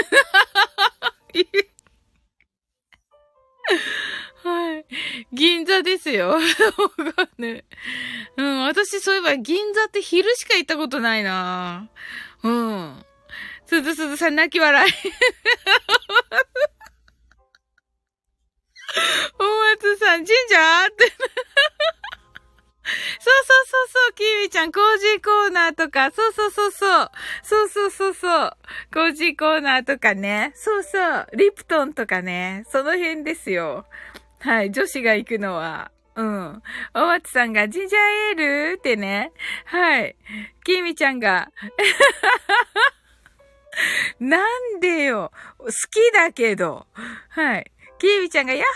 [4.44, 4.86] はい。
[5.32, 6.38] 銀座ですよ。
[7.38, 7.64] ね、
[8.36, 11.88] うん、私そういえば銀座って昼しか行ったことないな
[12.42, 13.04] うん。
[13.66, 14.92] すずすずさん泣き笑い。
[19.38, 19.44] 大
[19.76, 21.12] 松さん、神社って。
[23.18, 27.10] そうそうそうそう、キーミちゃん、コージーコーナーとか、そうそうそうそう、
[27.42, 28.56] そうそうそうそう、
[28.92, 33.86] コージーコーナーとかね、そうそう、リプトンとかね、その辺ですよ。
[34.40, 35.90] はい、女子が行くのは。
[36.16, 36.62] うん。
[36.94, 38.36] お松さんが、ジンジャーエー
[38.74, 39.32] ルってね。
[39.64, 40.14] はい。
[40.62, 41.50] きみちゃんが、
[44.20, 45.32] なんでよ。
[45.58, 46.86] 好きだけど。
[47.30, 47.72] はい。
[47.98, 48.66] きービちゃんが、ヤッ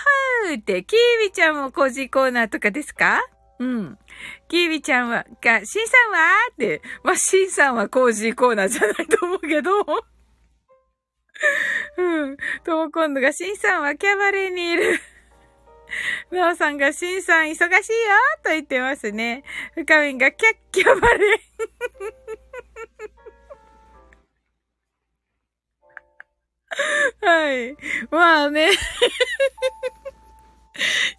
[0.48, 3.22] ホーって、きービちゃんもコージーコーナーとかですか？
[3.60, 3.98] うん。
[4.48, 6.18] きービちゃんは、が、シンさんは？
[6.52, 9.70] って、まあ、シンさんはコージーコーナーじゃないと思うけど。
[11.96, 12.36] うん。
[12.64, 15.00] とも今度が、シンさんはキャバレーにいる。
[16.30, 17.64] なおさんが、しんさん忙しいよ
[18.44, 19.42] と言ってますね。
[19.74, 21.38] 深みんが、キャッキャバレー
[27.26, 27.76] はい。
[28.10, 28.70] まあね。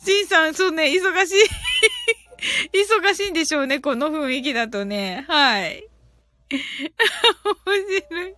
[0.05, 1.33] しんさん、そうね、忙しい。
[2.73, 5.25] 忙しいんでしょうね、この雰囲気だとね。
[5.27, 5.87] はい。
[6.51, 6.59] 面
[8.09, 8.35] 白い。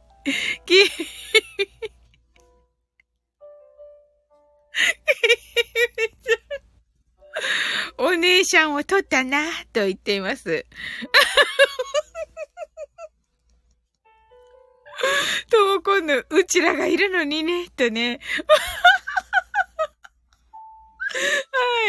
[0.65, 0.73] き、
[7.97, 10.65] お姉さんを取ったな、と言っています。
[15.49, 18.19] ともも今度、うちらがいるのにね、とね。
[21.11, 21.19] は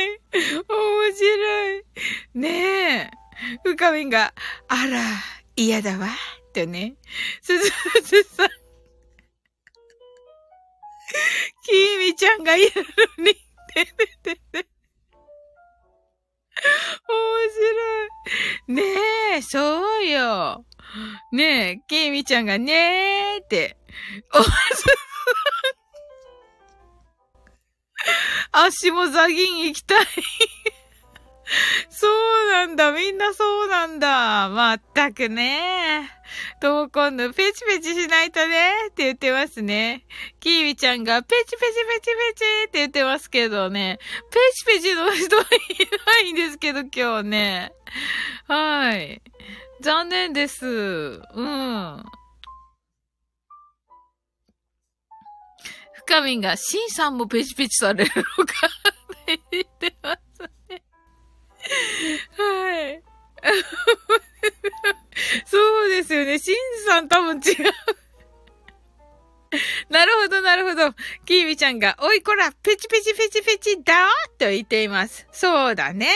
[0.03, 0.20] い。
[0.33, 1.85] 面白い。
[2.35, 3.11] ねえ。
[3.64, 4.35] ふかみんが、
[4.68, 5.03] あら、
[5.57, 6.09] 嫌だわ、
[6.55, 6.97] とね。
[7.41, 7.70] すず
[8.05, 8.49] すさん。
[11.64, 12.70] きみちゃんがいる
[13.18, 14.66] のに、てててて。
[17.09, 18.73] 面白い。
[18.73, 18.83] ね
[19.37, 20.64] え、そうよ。
[21.33, 23.77] ねえ、きーみちゃんがねーって。
[24.35, 24.39] お
[28.53, 30.07] 足もザギン行きたい
[31.90, 32.92] そうなんだ。
[32.92, 34.48] みんなそうなんだ。
[34.48, 36.11] まったくね。
[36.61, 38.72] とも今度、ペチペチしないとね。
[38.90, 40.05] って言ってますね。
[40.40, 43.98] キービちゃんが、ペチペチペチペチって言ってますけどね。
[44.30, 45.46] ペチペチの人はい
[46.24, 47.72] ないんですけど、今日ね。
[48.48, 49.20] はい。
[49.80, 50.66] 残念です。
[50.66, 52.05] うん。
[56.07, 58.55] 深みが、シンさんもペチペチされるのか
[59.22, 60.82] って言ってますね。
[62.36, 63.03] はい。
[65.46, 66.38] そうですよね。
[66.38, 67.42] シンさん多分違う。
[69.90, 70.94] なるほど、なるほど。
[71.26, 75.26] キービちゃんが、おいこら、ペチペチペチペチだと言っています。
[75.30, 76.09] そうだね。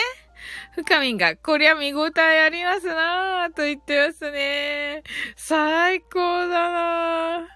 [0.75, 5.03] 深みんが、こりゃ見応えありますなぁ、と言ってますね。
[5.35, 7.47] 最高だな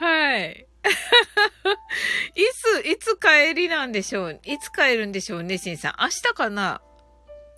[0.00, 0.04] ぁ。
[0.04, 0.66] はい。
[2.34, 2.44] い
[2.82, 5.94] つ、いつ帰りなんでしょういつ帰るんでしょうね、しんさん。
[6.00, 6.82] 明日かな？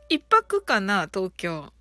[0.09, 1.09] 一泊かな？
[1.13, 1.73] 東京。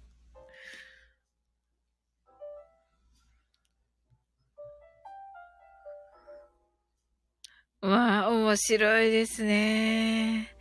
[7.81, 10.55] まあ、面白いですね。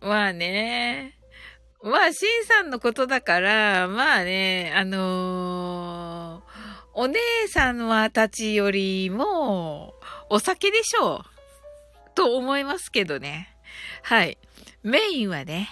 [0.00, 1.18] まあね。
[1.82, 7.18] まあ、シンさんのことだから、まあね、あのー、お姉
[7.48, 9.94] さんはたちよりも、
[10.30, 11.24] お酒でしょう。
[12.14, 13.54] と思いますけどね。
[14.02, 14.38] はい。
[14.82, 15.68] メインはね、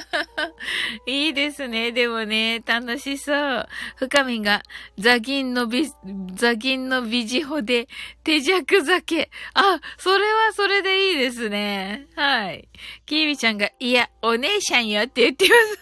[1.06, 1.92] いいですね。
[1.92, 3.68] でもね、楽しそう。
[3.96, 4.62] 深みが、
[4.98, 5.90] ザギンのビ、
[6.34, 7.88] ザギンのビジホで、
[8.24, 9.30] 手弱酒。
[9.54, 12.06] あ、それはそれでいいですね。
[12.16, 12.68] はい。
[13.06, 15.78] キーミちゃんが、いや、お姉ちゃんよって言ってます。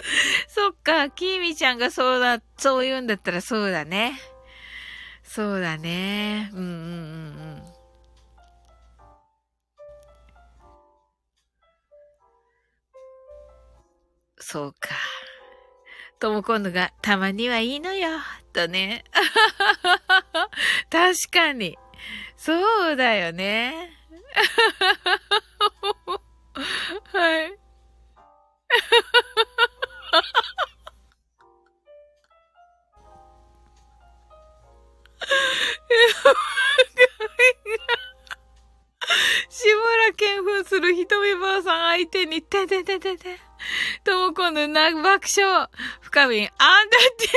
[0.48, 4.20] そっか、キーミちゃんがそうだ、そう言うんだったらそうだね。
[5.22, 6.50] そうだね。
[6.52, 6.66] うんうんう
[7.36, 7.39] ん
[14.52, 14.90] そうか。
[16.18, 18.18] とも今度が、たまにはいいのよ、
[18.52, 19.04] とね。
[20.90, 21.78] 確かに。
[22.36, 23.96] そうだよね。
[27.14, 27.52] はい。
[39.48, 43.49] 志村けん扮するひとみばあさん相手に、ててててて。
[44.04, 45.68] ともこのな、爆笑。
[46.00, 47.28] 深みん、 あんだって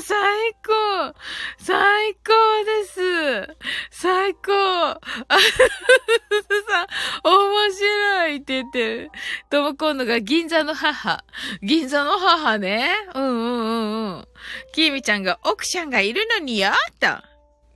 [0.00, 0.16] 最
[0.64, 1.14] 高
[1.58, 2.32] 最高
[2.64, 3.56] です
[3.90, 6.86] 最高あさ
[7.24, 9.10] 面白いって言ってる。
[9.50, 11.24] とも今度が銀座の母。
[11.62, 12.90] 銀座の母ね。
[13.14, 13.72] うんうんう
[14.12, 14.24] んうん。
[14.72, 16.70] きみちゃんが奥ちゃんがいるのによ
[17.00, 17.06] と。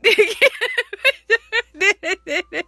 [0.02, 0.10] で、
[1.74, 2.66] で、で、で、で。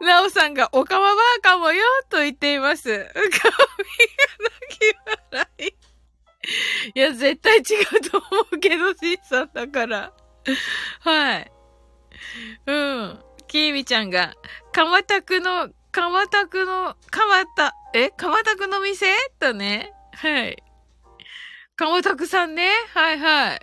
[0.00, 2.90] なおさんが、おかまばあかもよ、と言っています。
[2.90, 4.96] うかみが泣き
[5.32, 5.74] 笑い。
[6.94, 10.12] いや、絶対違うと思うけど、しんさんだから。
[11.00, 11.50] はい。
[12.66, 13.20] うん。
[13.48, 14.34] きーみちゃんが、
[14.72, 18.10] かまたくの、かまたくの、かまた、え？
[18.10, 19.06] かまたくの店？
[19.40, 19.92] とね。
[20.14, 20.62] はい。
[21.74, 22.70] かまたくさんね。
[22.94, 23.60] はいはい。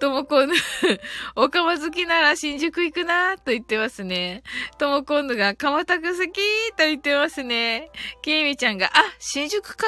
[0.00, 0.54] ともこんぬ、
[1.36, 4.42] おかま好きなら新宿行くなと言ってますね。
[4.78, 6.40] ともこんぬが、かまたく好き
[6.70, 7.90] と言ってますね。
[8.22, 9.86] きみちゃんが、あ、新宿か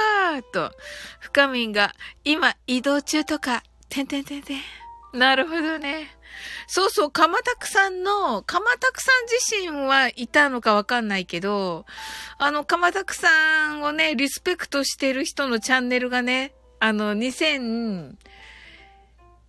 [0.52, 0.70] と。
[1.18, 1.94] 深みんが、
[2.24, 4.60] 今移動中とか、てんてんてんてん。
[5.14, 6.14] なるほどね。
[6.66, 11.86] そうそう、かまたくさんの、かまたくさん自身はいたのかわかんないけど、
[12.36, 18.16] あの、かまたくさんをね、リスペクトしてる人のチャンネルがね、あの、2000、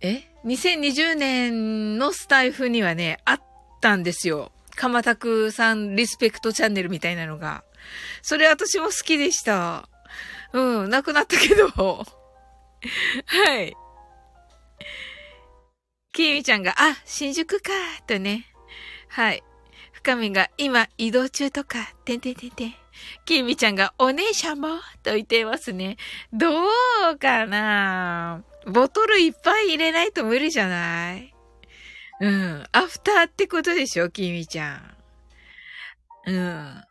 [0.04, 3.40] え ?2020 年のスタイフにはね、あっ
[3.80, 4.52] たんですよ。
[4.76, 7.64] かまたくさんリスペクトチャンネルみたいなのが。
[8.20, 9.88] それ私も好きでした。
[10.52, 11.68] うん、なくなったけど。
[11.72, 12.04] は
[13.60, 13.74] い。
[16.12, 17.70] きみちゃんが、あ、新宿か、
[18.06, 18.44] とね。
[19.08, 19.42] はい。
[19.92, 22.74] 深みが、今、移動中とか、てんてんてんてん。
[23.24, 24.68] きみちゃんが、お姉ちゃんも、
[25.02, 25.96] と言ってますね。
[26.30, 26.50] ど
[27.12, 28.44] うかな？
[28.66, 31.34] ボトルいっぱい入れないと無理じゃない？
[32.20, 32.64] うん。
[32.72, 34.96] アフターってことでしょ、きみちゃん。
[36.26, 36.84] うん。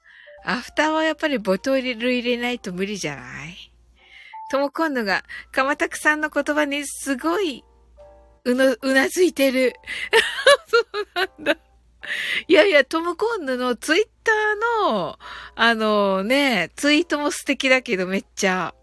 [0.46, 3.72] アフターはやっぱりボトル入れないと無理じゃない？
[4.52, 7.64] とも今度が、かまたくさんの言葉にすごい、
[8.46, 9.74] うの、うなずいてる。
[10.68, 11.58] そうなんだ。
[12.48, 15.18] いやいや、トムコンヌのツイッターの、
[15.56, 18.76] あのね、ツイートも素敵だけどめっちゃ。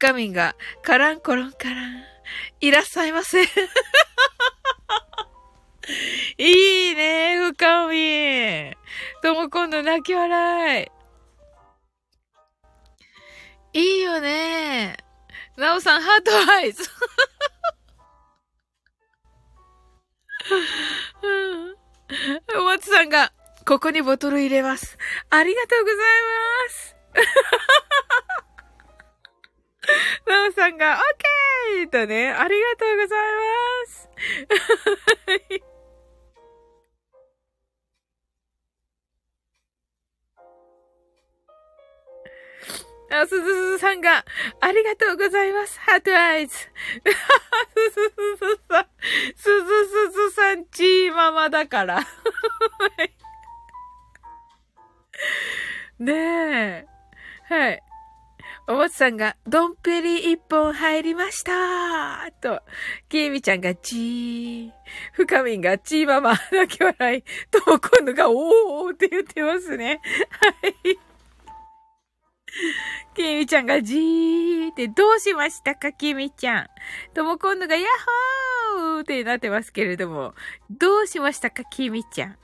[0.00, 2.04] 深みんが、カランコロンカラン。
[2.60, 3.42] いらっしゃいませ。
[6.38, 8.76] いいね、深み。
[9.22, 10.88] とも今度泣き笑い。
[13.72, 14.98] いいよね。
[15.56, 16.84] なおさん、ハートアイズ。
[22.56, 23.32] お松さんが、
[23.66, 24.96] ここにボトル入れます。
[25.28, 26.02] ありがとうございま
[26.68, 26.94] す。
[30.26, 34.08] なおさんが、オッケーとね、ありがとうございます。
[43.10, 44.22] あ、すずすずさんが、
[44.60, 45.80] ありがとうございます。
[45.80, 46.54] ハートアイズ。
[46.58, 46.70] すず
[48.36, 48.86] すずさん、
[49.34, 52.00] すずすずさん、チーママだから。
[55.98, 56.86] ねえ。
[57.48, 57.82] はい。
[58.70, 62.60] おもつさんが、ドンペリ一本入りましたと、
[63.08, 64.70] きーみちゃんがチー、
[65.14, 70.02] 深みんがチーママ、泣き笑い、とも今度がおーって言ってますね。
[70.30, 70.98] はい。
[73.14, 76.66] きみちゃんがじーってどうしましたか、きみちゃん。
[77.14, 77.84] とも今度がヤッ
[78.76, 80.34] ホーってなってますけれども、
[80.70, 82.36] どうしましたか、きみちゃん。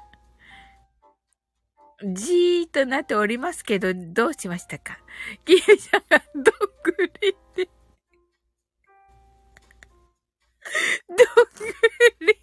[2.03, 4.99] じーっとなっておりますけど、どうしましたか？
[5.45, 6.43] きみちゃんがどん
[6.83, 7.69] ぐりって。
[11.09, 11.17] どん
[12.21, 12.41] ぐり。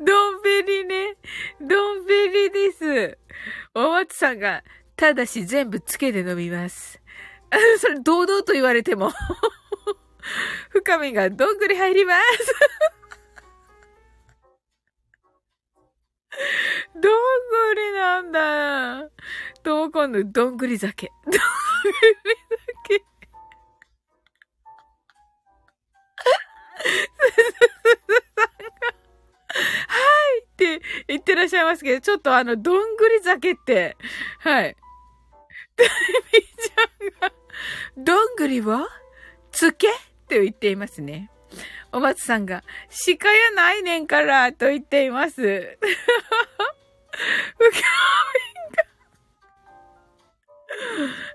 [0.00, 1.16] どんべりね。
[1.60, 3.18] どんべりです。
[3.74, 4.64] お松さんが、
[4.96, 7.00] ただし全部つけて飲みます。
[7.78, 9.12] それ堂々と言われても
[10.70, 12.54] 深みがどんぐり入ります
[16.94, 19.10] どんぐりなんだ。
[19.62, 21.10] と今度、どんぐり酒。
[21.24, 21.42] どんぐり
[22.84, 23.04] 酒。
[29.58, 29.98] は
[30.38, 33.96] いって言ってらっしゃいますけど、ちょっとあの、どんぐり酒って、
[34.40, 34.76] はい。
[35.78, 37.34] みちゃんが、
[37.96, 38.88] どんぐりは？
[39.52, 39.88] つけ？
[39.88, 39.92] っ
[40.28, 41.30] て言っていますね。
[41.96, 42.62] お松さんが、
[43.18, 45.40] 鹿やないねんから、と言っています。
[45.42, 45.78] う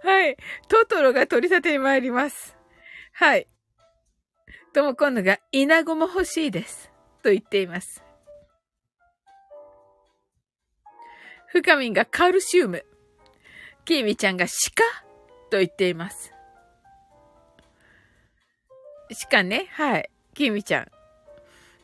[0.05, 0.11] が。
[0.11, 0.37] はい。
[0.67, 2.55] トトロが取り立てに参ります。
[3.13, 3.47] はい。
[4.71, 6.91] とも今度が、イナゴも欲しいです。
[7.23, 8.03] と言っています。
[11.47, 12.85] 深みんがカルシウム。
[13.83, 14.83] キーミちゃんが鹿
[15.49, 16.31] と言っています。
[19.27, 19.65] 鹿ね。
[19.71, 20.11] はい。
[20.41, 20.87] キーミちゃん。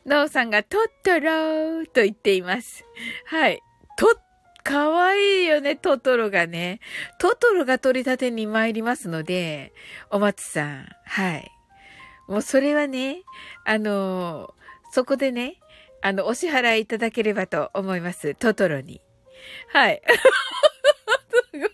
[0.04, 2.84] ノーさんがトットロと言っています。
[3.26, 3.62] はい。
[3.96, 4.18] と、
[4.64, 6.80] かわいいよね、トトロがね。
[7.20, 9.72] トトロが取り立てに参りますので、
[10.10, 10.88] お松さん。
[11.04, 11.48] はい。
[12.26, 13.22] もうそれはね、
[13.64, 14.52] あの
[14.90, 15.60] そこでね、
[16.02, 18.34] あの、お支払いいただければと思います。
[18.34, 19.00] トトロに。
[19.68, 20.02] はい。
[21.52, 21.68] すごい。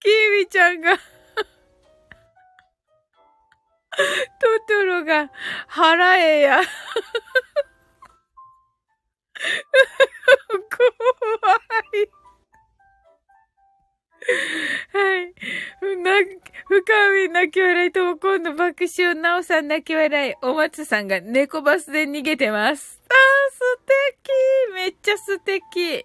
[0.00, 0.98] キーミちゃんが
[4.38, 5.30] トトロが、
[5.68, 6.60] 払えや。
[10.50, 10.88] 怖
[12.04, 12.10] い。
[14.92, 15.34] はい。
[15.96, 16.12] な、
[16.68, 23.00] 深み泣き笑いとも今度爆笑、なおさん泣き笑い、お松さんが猫バスで逃げてます。
[23.08, 23.16] あー、
[23.52, 23.60] 素
[24.68, 26.04] 敵めっちゃ素敵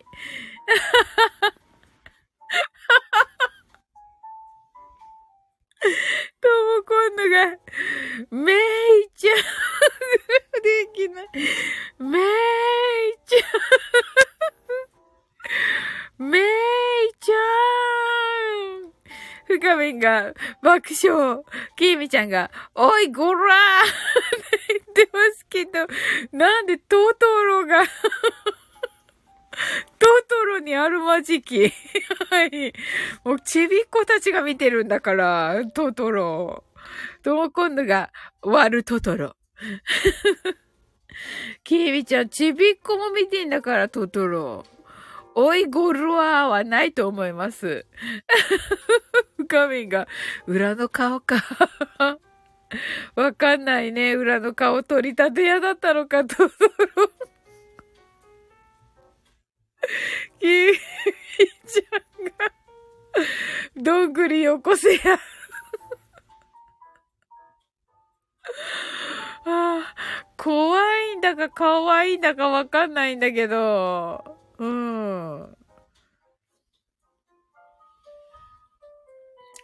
[6.42, 7.58] とも今度が、
[8.32, 8.58] めい
[9.16, 11.28] ちゃんできない。
[12.00, 12.22] めい
[13.26, 16.42] ちゃんめい
[17.20, 17.36] ちゃん
[19.48, 20.34] 深みんが
[20.64, 21.44] 爆笑。
[21.76, 23.92] きーみちゃんが、おい、ごらーっ
[24.50, 25.88] て言ってますけど、
[26.32, 27.84] なんでトトロが
[30.06, 31.74] トトロにあるまじき。
[32.30, 32.74] はい。
[33.24, 36.64] もうちびっ子たちが見てるんだから、トトロ。
[37.24, 38.12] とも今度が、
[38.43, 39.36] 割るトトロ。
[41.64, 44.64] きみちゃん、ちびっこも見てんだから、トトロ。
[45.34, 47.88] おいゴルワーはないと思います。
[49.38, 50.08] 深みが、
[50.45, 51.43] 裏の顔か。
[53.16, 54.14] わかんないね。
[54.14, 56.56] 裏の顔取り立て屋だったのか、トト
[56.95, 57.25] ロ。
[60.40, 60.78] きみ
[61.68, 62.32] ちゃんが、
[63.76, 65.02] どんぐりよこせや。
[69.46, 69.96] ああ、
[70.38, 70.78] 怖
[71.14, 74.38] いんだか可愛いんだかわかんないんだけど。
[74.58, 75.58] うん。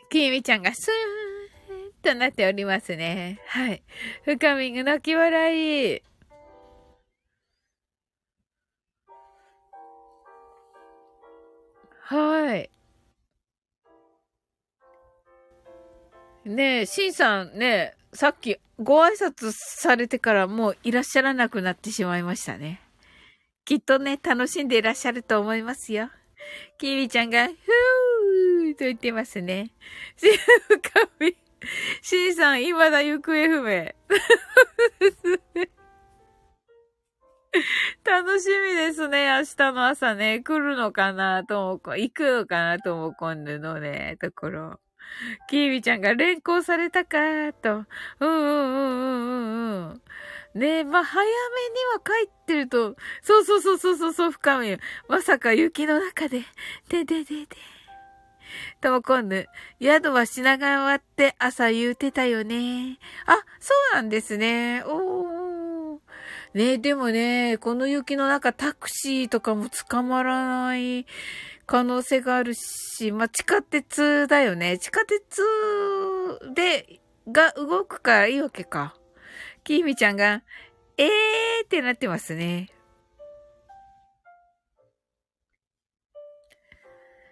[0.10, 0.92] きみちゃんがスー
[1.88, 3.40] ンとなっておりますね。
[3.48, 3.82] はい。
[4.26, 6.04] 深みが泣き笑い。
[12.12, 12.70] はい。
[16.44, 22.82] ねえ、しんさんね、さっきご挨拶されてからもういらっしゃらなくなってしまいましたね。
[23.64, 26.10] きっとね、楽しんでいらっしゃると思いますよ。
[26.78, 29.72] きみちゃんが、ふーと言ってますね。
[30.18, 30.28] し
[30.68, 31.34] ふかみ、
[32.02, 33.96] しんさん、未だ行方不明。
[38.06, 39.28] 楽しみですね。
[39.28, 44.80] 明日の朝ね、来るのかなと思う、行くのかなと思う、今度のね、ところ。
[45.50, 47.18] キービちゃんが連行されたか
[47.62, 47.86] と。
[48.20, 50.02] うんうんうんうんうんうん。
[50.60, 51.36] ねえ、まあ、早めに
[51.94, 54.78] は帰ってると、そうそうそうそうそうそう、深み。
[55.10, 56.44] まさか雪の中で、
[56.90, 57.48] でででで。
[58.82, 59.46] とも今度、
[59.82, 62.98] 宿は品川って朝言うてたよね。
[63.26, 64.84] あ、そうなんですね。
[64.86, 65.41] おー。
[66.54, 71.06] ねでもね、この雪の中タクシーとかも捕まらない
[71.66, 74.78] 可能性があるし、まあ、地下鉄だよね。
[74.78, 75.42] 地下鉄
[76.54, 77.00] で、
[77.32, 78.96] が動くからいいわけか。
[79.64, 80.44] きーみちゃんが、
[80.98, 81.08] えー
[81.64, 82.70] ってなってますね。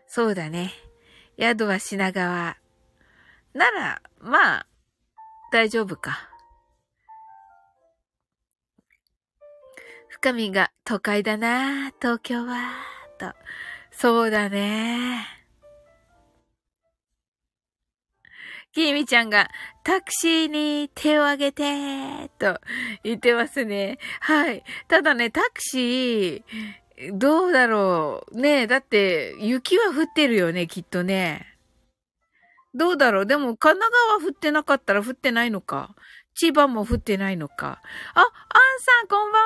[0.08, 0.72] そうだね。
[1.38, 2.58] 宿は品川。
[3.54, 4.68] なら、まあ、
[5.52, 6.29] 大丈夫か。
[10.22, 12.74] 深みが都会だな、東京は、
[13.18, 13.32] と。
[13.90, 15.26] そうだね。
[18.74, 19.50] きみちゃんが
[19.86, 22.60] タクシーに手を挙げて、と
[23.02, 23.98] 言ってますね。
[24.20, 24.66] はい。
[24.90, 28.38] ただね、タクシー、どうだろう。
[28.38, 31.50] ねえ、だって雪は降ってるよね、きっとね。
[32.76, 35.96] どうだろうでも神奈川降ってなかったら降ってないのか。
[36.40, 37.82] 千葉も降ってないのか。
[38.14, 38.28] あ、アン
[38.80, 39.42] さんこんばん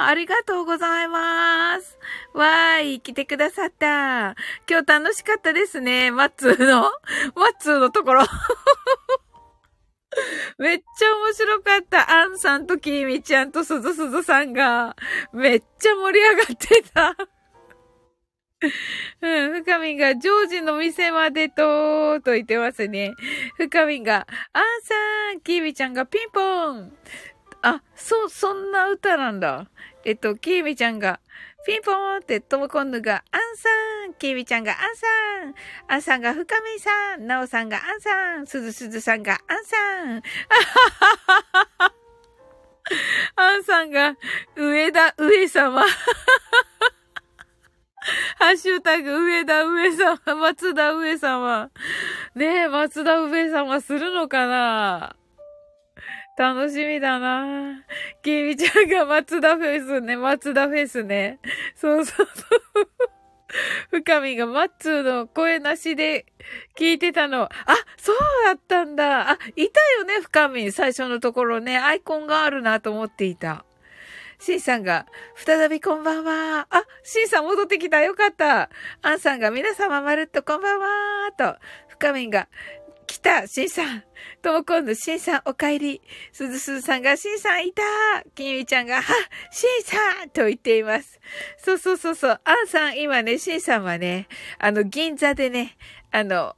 [0.00, 0.08] は。
[0.08, 1.98] ありがとうございます。
[2.32, 4.34] わーい、来てくださった。
[4.66, 6.10] 今日楽しかったですね。
[6.10, 6.84] マッツーの、
[7.36, 8.24] マッツーのところ。
[10.56, 12.18] めっちゃ面白かった。
[12.18, 14.96] アンさんとキーミちゃんとすずすずさんが、
[15.34, 17.14] めっちゃ盛り上がってた。
[19.22, 23.14] うん、深みが、ジョージの店までと、と言ってますね。
[23.56, 24.94] 深みが、あんさ
[25.36, 26.92] ん、キーミちゃんがピンポン。
[27.62, 29.68] あ、そ、そんな歌なんだ。
[30.04, 31.20] えっと、キーミちゃんが、
[31.66, 33.68] ピンポンってトムコンヌが、アンさ
[34.08, 35.06] ん、キーミちゃんがアンさ
[35.44, 35.54] ん、
[35.94, 40.22] アンさんが深みさん、ナオさんがアンさん、すずすずさんがアンさん。
[43.36, 44.16] アンさんが、
[44.56, 45.84] 上田上様。
[48.38, 51.70] ハッシュタグ、上田上様、 松田上様。
[52.34, 55.16] ねえ、松田上様するのかな？
[56.38, 57.84] 楽しみだな
[58.22, 61.40] きみちゃんが松田フェスね、松田フェスね。
[61.74, 62.88] そうそうそう。
[63.90, 66.26] 深みがマッツーの声なしで
[66.78, 67.44] 聞いてたの。
[67.44, 67.50] あ、
[67.96, 69.30] そうだったんだ。
[69.30, 70.70] あ、いたよね、深み。
[70.70, 73.64] 最初のところね、アイコンがあるなと思っていた。
[74.38, 76.66] シンさんが、再びこんばんは。
[76.70, 78.00] あ、シンさん戻ってきた。
[78.00, 78.70] よかった。
[79.02, 81.32] アンさんが、皆様まるっとこんばんは。
[81.36, 81.56] と、
[81.88, 82.48] 深みんが、
[83.06, 84.04] 来たシンさん。
[84.40, 86.02] とも今度、シンさんお帰り。
[86.32, 87.82] すずすずさんが、シンさんいた
[88.36, 89.14] きみちゃんが、は
[89.50, 91.18] シンさんと言っています。
[91.56, 92.40] そうそうそうそう。
[92.44, 94.28] アンさん、今ね、シンさんはね、
[94.58, 95.76] あの、銀座でね、
[96.12, 96.54] あの、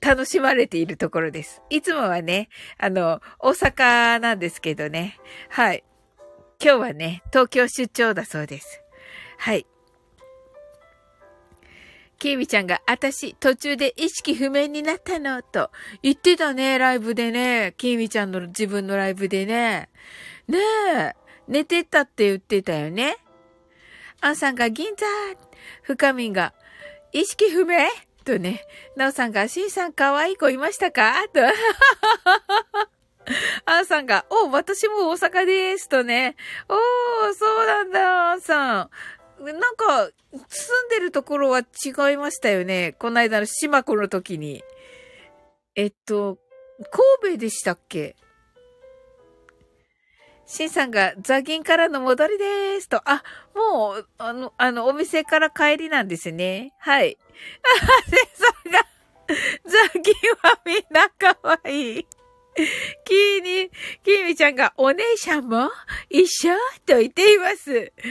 [0.00, 1.60] 楽しまれているところです。
[1.70, 5.18] いつもはね、あの、大阪なんですけどね。
[5.48, 5.82] はい。
[6.62, 8.82] 今日はね、東京出張だそうです。
[9.38, 9.66] はい。
[12.18, 15.70] キーミちゃんが、あたし、途中で意識不明になったの、と
[16.02, 17.74] 言ってたね、ライブでね。
[17.76, 19.90] キーミちゃんの自分のライブでね。
[20.48, 20.58] ね
[20.96, 21.12] え、
[21.46, 23.18] 寝てたって言ってたよね。
[24.22, 25.04] アンさんが銀座
[25.82, 26.54] 深みが、
[27.12, 27.86] 意識不明？
[28.24, 31.14] とね、ナオさんが、シンさん可愛い子いましたか？
[31.32, 31.40] と。
[33.66, 36.36] アンさんが、お、私も大阪ですとね。
[36.68, 38.90] おー、そうなんだ、アンさん。
[39.40, 40.10] なんか、
[40.48, 42.94] 住んでるところは違いましたよね。
[42.98, 44.62] この間の島子の時に。
[45.74, 46.38] えっと、
[47.20, 48.16] 神戸でしたっけ？
[50.46, 53.02] シンさんが、ザギンからの戻りですと。
[53.04, 53.24] あ、
[53.54, 56.72] もう、あの、あの、お店から帰りなんですね。
[56.78, 57.18] はい。
[57.62, 58.86] あ、シンさんが、
[59.64, 62.06] ザギンはみんな可愛い。
[63.04, 63.70] キーに、
[64.02, 65.70] キーミちゃんが、お姉さんも
[66.08, 66.54] 一緒？
[66.86, 67.92] と言っています。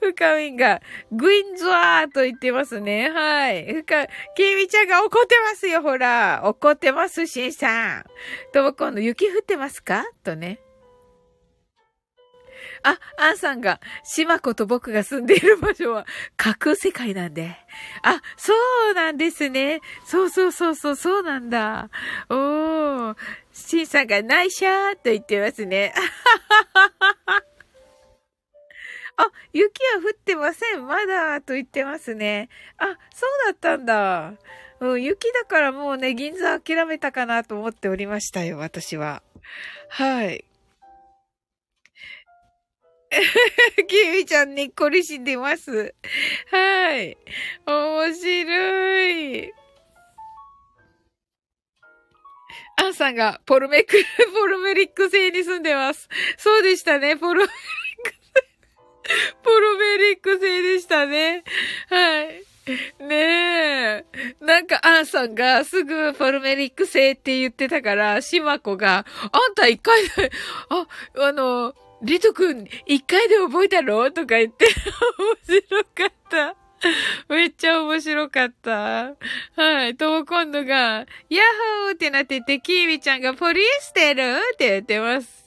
[0.00, 0.80] ふかみんが、
[1.12, 3.10] グインズワーと言ってますね。
[3.10, 3.72] はい。
[3.72, 4.06] ふか、
[4.36, 6.40] きみちゃんが怒ってますよ、ほら。
[6.44, 8.04] 怒ってます、しんさん。
[8.52, 10.04] とも今度雪降ってますか？
[10.22, 10.60] とね。
[12.84, 16.06] あ、アンさんが、島子と僕が住んでいる場所は
[16.36, 17.56] 架空世界なんで。
[18.02, 18.52] あ、そ
[18.90, 19.80] うなんですね。
[20.04, 21.88] そうそうそうそう、そうなんだ。
[22.28, 23.16] おー。
[23.52, 24.66] シンさんが、内緒
[24.96, 25.94] と言ってますね。
[29.16, 30.86] あ、雪は降ってません。
[30.86, 32.50] まだ、と言ってますね。
[32.76, 34.34] あ、そうだったんだ。
[34.80, 39.22] うん、雪だからもうね、銀座諦めたかなと思っておりましたよ、私は。
[39.88, 40.44] はい。
[43.88, 45.94] キミちゃんにっこりしんでます。
[46.50, 47.16] はい。
[47.66, 49.52] 面白い。
[52.76, 53.96] アンさんがポルメク、
[54.34, 56.08] ポルメリック星に住んでます。
[56.36, 57.64] そうでしたね、ポルメリック
[59.42, 61.44] ポルメリック星でしたね。
[61.88, 62.54] はい。
[62.98, 64.04] ねえ。
[64.40, 70.02] なんか、アンさんがすぐポルメリック星って言ってたから、シマコが、あんた一回、
[70.70, 70.86] あ、
[71.18, 74.66] あの、リト君、一回で覚えたろとか言って、
[75.46, 76.56] 面白かった。
[77.28, 79.14] めっちゃ面白かった。
[79.56, 79.96] はい。
[79.96, 81.06] とも今度が、ヤッ
[81.86, 84.34] ホーってなってて、キーミちゃんがポリエステル？
[84.34, 85.44] って言ってます。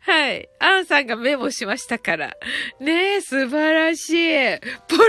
[0.00, 0.48] はい。
[0.58, 2.34] アンさんがメモしましたから。
[2.78, 4.58] ねえ、素晴らしい。
[4.88, 5.04] ポロ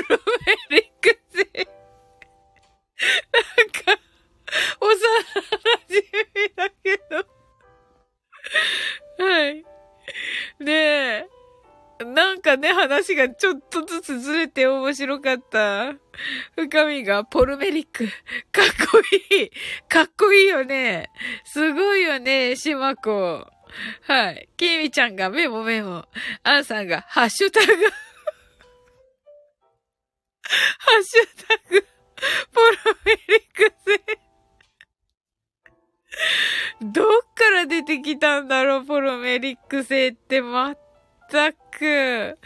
[0.69, 1.47] メリック星。
[1.47, 1.53] な
[3.63, 3.97] んか、
[4.81, 4.95] 幼
[5.89, 6.03] 馴染
[6.35, 7.25] みだけど。
[9.25, 9.65] はい。
[10.59, 11.27] ねえ。
[12.05, 15.93] なんかね、話がちょっとずつずれて面白かった。
[16.55, 18.07] 深みがポルメリック。
[18.51, 18.99] かっこ
[19.39, 19.51] いい。
[19.87, 21.11] かっこいいよね。
[21.45, 23.47] すごいよね、シマコ。
[24.03, 24.49] はい。
[24.57, 26.07] キミちゃんがメモメモ。
[26.43, 27.67] アンさんがハッシュタグ。
[27.67, 27.77] ハ
[30.99, 31.87] ッシュタグ、
[32.51, 34.20] ポロメリクセ。
[36.81, 37.05] どっ
[37.35, 42.37] から出てきたんだろう、ポロメリック星って全く。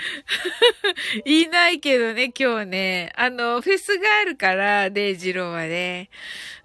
[1.26, 3.14] いないけどね、今日ね。
[3.16, 6.10] あの、フェスがあるから、デイジローはね。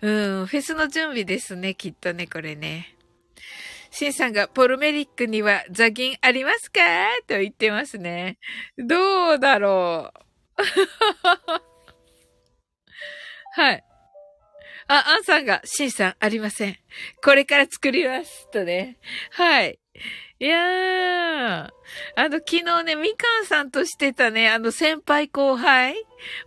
[0.03, 2.97] うん、フェスの準備ですね、きっとね、これね。
[3.91, 6.81] シンさんがポルメリックにはザギンありますか？
[7.27, 8.39] と言ってますね。
[8.79, 10.21] どうだろう。
[13.53, 13.85] はい。
[14.93, 16.77] あ、アンさんが、シンさんありません。
[17.23, 18.51] これから作ります。
[18.51, 18.99] とね。
[19.31, 19.79] はい。
[20.41, 21.71] いやー。
[22.17, 25.95] あの、昨日ね、みかんさんとしてたね、あの、先輩後輩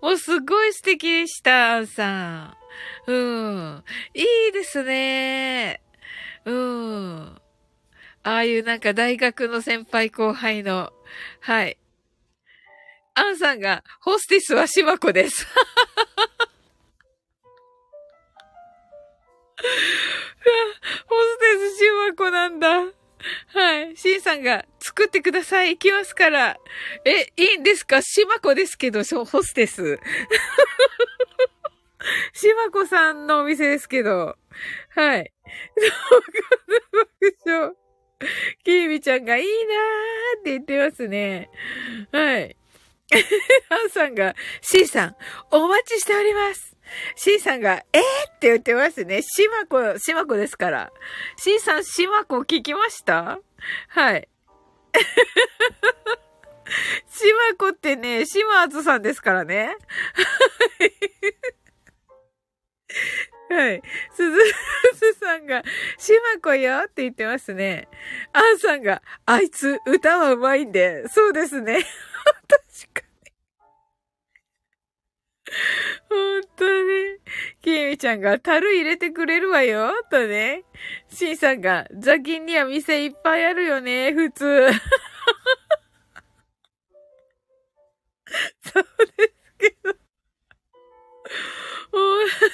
[0.02, 2.58] もうすごい素敵でした、アンさ
[3.08, 3.12] ん。
[3.12, 3.84] うん。
[4.14, 5.82] いいですね。
[6.44, 7.42] うん。
[8.24, 10.92] ああいうなんか大学の先輩後輩の、
[11.40, 11.78] はい。
[13.14, 15.48] アンさんが、ホスティスはしまこです。
[21.08, 22.84] ホステスしまこなんだ。
[23.48, 23.96] はい。
[23.96, 25.72] シンさんが、作ってください。
[25.72, 26.58] 行きますから。
[27.06, 28.02] え、いいんですか？
[28.02, 30.00] しまこですけど、ホステス。
[32.34, 34.36] しまこさんのお店ですけど。
[34.96, 35.32] はい。
[37.22, 37.72] 爆笑。
[38.64, 41.50] キービちゃんがいいなーって言ってますね。
[42.12, 42.58] はい。
[43.70, 45.16] ハンさんが、シーさん、
[45.52, 46.73] お待ちしております。
[47.16, 48.02] シーさんが、えー
[48.36, 49.22] って言ってますね。
[49.22, 50.92] シマコ、シマコですから。
[51.38, 53.40] シーさん、シマコ聞きました？
[53.90, 54.28] はい。
[57.10, 59.76] シマコってね、シマーズさんですからね。
[63.50, 63.82] はい。
[64.14, 64.38] すず、
[64.96, 65.64] すさんが、
[65.98, 67.88] しまこよって言ってますね。
[68.32, 71.86] あんさんが、あいつ歌は上手いんで、そうですね。
[72.48, 73.03] 確か
[75.54, 75.60] に。
[76.10, 76.72] 本当に。
[77.62, 80.66] きえみちゃんが、樽入れてくれるわよ、とね。
[81.10, 84.72] しんさんが、ザキンには店いっぱいあるよね、普通。
[88.62, 88.84] そう
[89.18, 89.94] ですけど。
[91.94, 92.48] 面白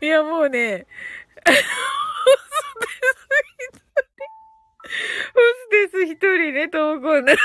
[0.00, 0.86] いもうね、
[5.34, 7.36] ホステス一人ね、投稿ね。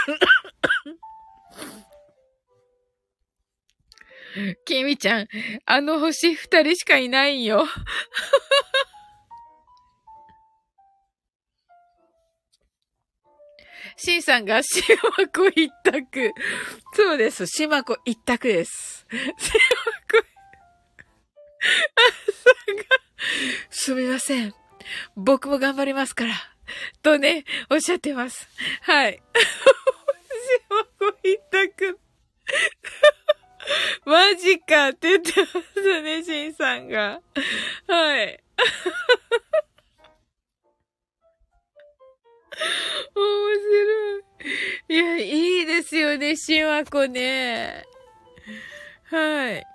[4.65, 5.27] きみちゃん、
[5.65, 7.67] あの星二人しかいないよ。
[13.95, 14.81] シンさんがシ
[15.17, 16.31] マコ一択。
[16.93, 17.45] そうです。
[17.45, 19.05] シマコ一択です。
[19.11, 19.21] シマ
[20.19, 20.25] コ、
[23.69, 24.55] すみません。
[25.15, 26.33] 僕も頑張りますから。
[27.03, 28.49] とね、おっしゃってます。
[28.81, 29.21] はい。
[29.35, 29.41] シ
[30.69, 31.99] マコ一択。
[34.05, 37.19] マジかって言ってますね、シンさんが。
[37.87, 38.39] はい。
[43.15, 44.23] 面白い。
[44.89, 47.85] いや、いいですよね、しわこね。
[49.05, 49.65] はい。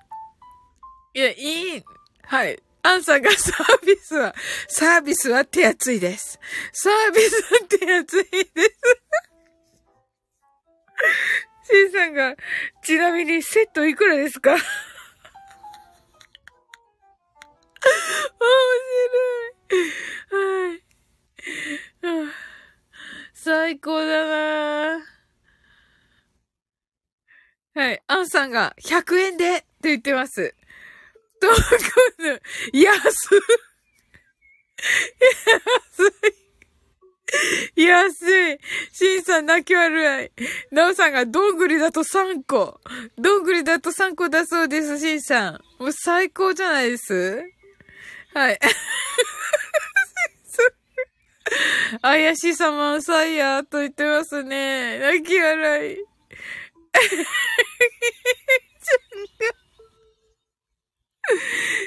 [1.15, 1.85] いや、いい。
[2.23, 2.63] はい。
[2.83, 4.35] アンさんがサービスは、
[4.69, 6.39] サービスは手厚いです。
[6.73, 8.39] サービスは手厚いです。
[11.71, 12.35] シンさんが、
[12.83, 14.57] ちなみにセットいくらですか？
[14.61, 14.61] 面
[20.31, 20.71] 白い。
[20.71, 20.83] はい。
[23.35, 24.25] 最高だ
[24.97, 25.05] な
[27.75, 28.03] はい。
[28.07, 30.55] アンさんが100円でって言ってます。
[31.41, 31.51] トー
[32.17, 32.41] クン、
[32.73, 33.41] 安い。
[37.77, 38.59] 安い。
[38.93, 40.31] シンさん泣き笑い。
[40.75, 42.81] ナオさんがどんぐりだと3個。
[43.19, 45.61] どんぐりだと3個だそうです、シンさん。
[45.79, 47.43] もう最高じゃないです？
[48.35, 48.59] はい。
[52.03, 54.99] 怪しさ満載や、と言ってますね。
[54.99, 55.99] 泣き笑い。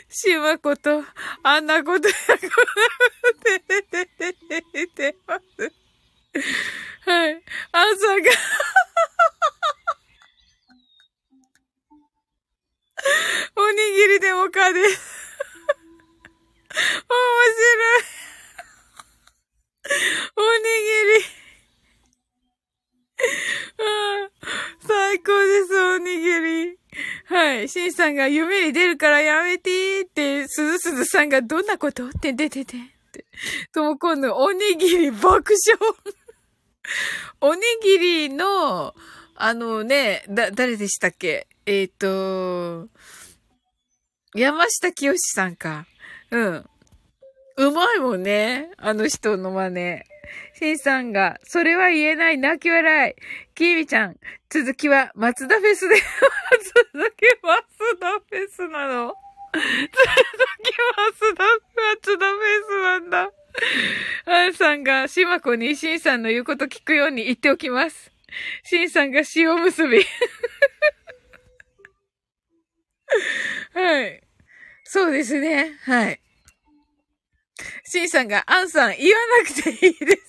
[0.10, 1.04] しまこと、
[1.44, 2.50] あんなことやこんなこ
[3.34, 5.72] とてててててます。
[7.06, 7.44] はい。
[7.72, 8.32] 朝が
[13.56, 15.32] おにぎりでもかです。
[16.74, 17.20] 面
[17.56, 18.04] 白い。
[20.36, 21.41] おにぎり。
[24.88, 26.78] 最高です、おにぎり。
[27.26, 27.70] はい。
[27.70, 32.08] シンさんが夢に出るからやめてって、すずすずさんがどんなこと？
[32.08, 32.78] って出てて。
[32.78, 32.80] っ
[33.12, 33.26] て。
[33.74, 35.96] とも今度、おにぎり爆笑。
[37.42, 38.94] おにぎりの、
[39.36, 41.48] あのね、だ、誰でしたっけ？
[41.66, 42.90] えっ、ー、と、
[44.36, 45.86] 山下清さんか。
[46.32, 46.66] うん。
[47.58, 48.72] うまいもんね。
[48.78, 50.11] あの人の真似。
[50.62, 53.16] シンさんが、それは言えない泣き笑い。
[53.56, 55.96] キーミちゃん、続きは松田フェスで、
[56.94, 59.16] 続き松田フェスなの。
[59.56, 59.68] 続き
[60.96, 63.32] 松田、松田フェスなんだ。
[64.26, 68.12] アンさんが、シマコにシンさんの言うこと聞くように言っておきます。
[68.62, 70.06] シンさんが塩結び。
[73.74, 74.22] はい。
[74.84, 75.80] そうですね。
[75.86, 76.22] はい。
[77.84, 80.22] シンさんが、アンさん、言わなくていいです。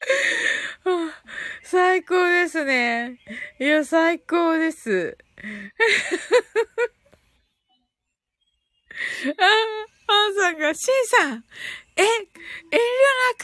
[1.62, 3.18] 最高ですね。
[3.58, 5.18] いや、最高です。
[9.38, 11.44] あ、アンさんが、シンさん、
[11.96, 12.18] え、遠慮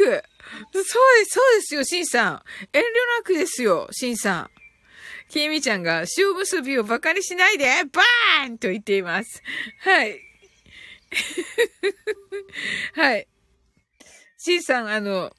[0.07, 0.25] なく。
[0.73, 2.43] そうです、そうですよ、シンさん。
[2.73, 2.85] 遠慮
[3.19, 4.51] なくですよ、シンさん。
[5.29, 9.43] キミちゃんが、塩結びを馬鹿にしないで、バーンと言っています。
[9.81, 10.21] はい。
[12.95, 13.27] はい。
[14.39, 15.35] シンさん、あの、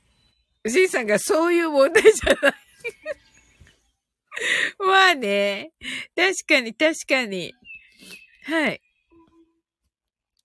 [0.67, 2.53] シンさんがそういう問題じゃない
[4.79, 5.71] まあね。
[6.15, 7.53] 確かに、確かに。
[8.43, 8.81] はい。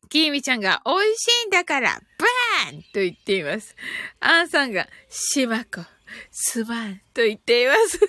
[0.08, 3.76] きーみちゃんが美味しいんだから、バーンと言っています。
[4.18, 5.84] アンさんが、しまこ、
[6.30, 8.00] すまんと言っています。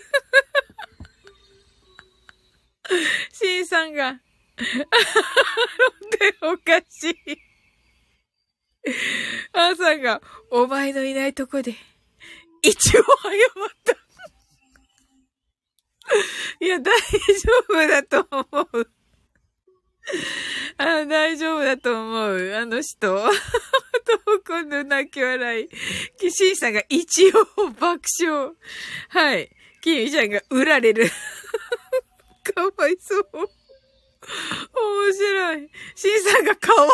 [3.33, 4.19] シンさんが、
[6.41, 7.15] おかしい。
[9.53, 11.75] アンさんが、お前のいないとこで、
[12.61, 13.07] 一応謝っ
[13.83, 13.93] た。
[16.59, 17.01] いや、大丈
[17.69, 18.91] 夫だと思う。
[20.77, 22.53] あ大丈夫だと思う。
[22.55, 23.17] あの人。
[23.17, 25.69] と、今度泣き笑い。
[26.19, 27.31] キシンさんが一応
[27.79, 28.51] 爆笑。
[29.09, 29.49] はい。
[29.81, 31.09] キミちゃんが売られる。
[32.43, 33.60] かわいそう。
[34.73, 35.69] 面白い。
[35.95, 36.93] シンさんが買わな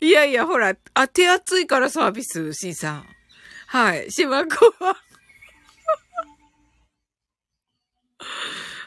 [0.00, 3.06] いやいや、ほら、あ、手厚いからサービス、シンさん。
[3.66, 4.10] はい。
[4.10, 4.54] 島子
[4.84, 4.96] は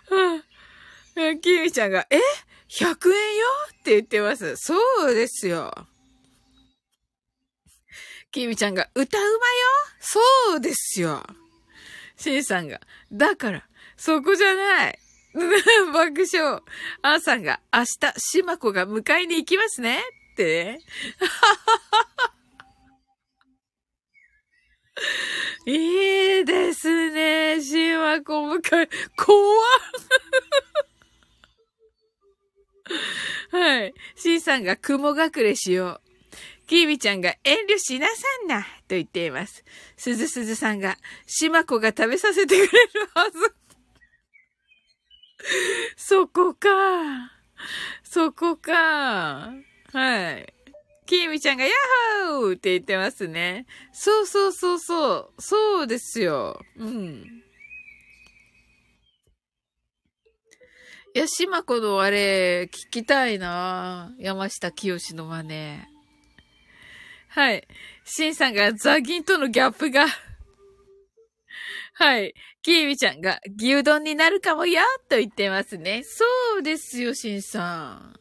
[0.09, 0.41] は
[1.15, 2.19] あ、キミちゃんが、え
[2.69, 3.45] ？100円よ？
[3.71, 4.55] って言ってます。
[4.57, 4.75] そ
[5.09, 5.73] うですよ。
[8.31, 9.33] きみちゃんが、歌うまよ？
[9.99, 10.19] そ
[10.55, 11.25] うですよ。
[12.15, 12.79] しんさんが、
[13.11, 13.67] だから、
[13.97, 14.99] そこじゃない。
[15.93, 16.61] 爆笑。
[17.01, 17.87] あんさんが、明日、
[18.19, 19.99] しまこが迎えに行きますね。
[20.33, 20.79] ってね。
[25.65, 27.61] いいですね。
[27.61, 29.37] しまこ迎え、怖
[33.51, 33.93] はい。
[34.15, 36.07] しんさんが雲隠れしよう。
[36.67, 38.13] きービちゃんが遠慮しなさ
[38.43, 39.63] んな、と言っています。
[39.95, 43.55] すずすずさんが、しまこが食べさせてくれるはず。
[45.95, 46.69] そこか。
[48.03, 49.53] そこか。
[49.93, 50.53] はい。
[51.05, 51.69] きーみちゃんがヤ
[52.25, 53.65] ッホーって言ってますね。
[53.93, 55.41] そうそうそうそう。
[55.41, 56.59] そうですよ。
[56.77, 57.43] うん。
[61.15, 65.79] いや、しまこのあれ、聞きたいな山下清の真似。
[67.29, 67.67] はい。
[68.03, 70.05] しんさんがザギンとのギャップが
[71.99, 72.35] はい。
[72.61, 76.03] きーみちゃんが牛丼になるかもよと言ってますね。
[76.03, 76.25] そ
[76.59, 78.19] うですよ、しんさん。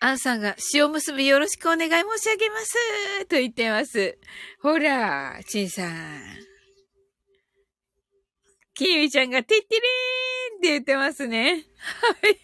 [0.00, 4.18] アンさんが塩結びよろしくお願い申し上げますと言ってます。
[4.62, 5.92] ほら、しんさん。
[8.72, 11.66] きーみちゃんがてってりーんって言ってますね。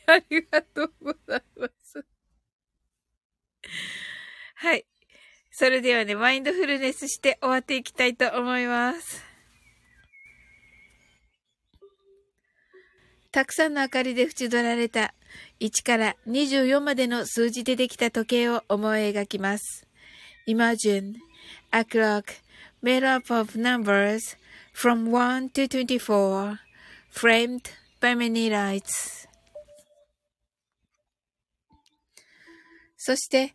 [0.07, 2.05] はい、ありがとうございます。
[4.57, 4.85] はい。
[5.63, 9.23] それではね、マインドフルネスして終わっていきたいと思います。
[13.31, 15.15] たくさんの明かりで縁取られた
[15.61, 19.87] 1から24までの数字でできた時計を思い描きます。
[20.49, 21.15] Imagine
[21.71, 22.25] a clock
[22.83, 24.37] made up of numbers
[24.75, 26.57] from 1 to 24
[27.15, 27.61] framed
[28.01, 29.29] by many lights.
[32.97, 33.55] そして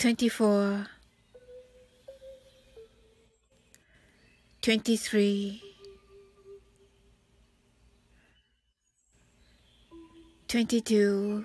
[0.00, 0.86] 24
[4.62, 5.60] 23
[10.48, 11.44] 22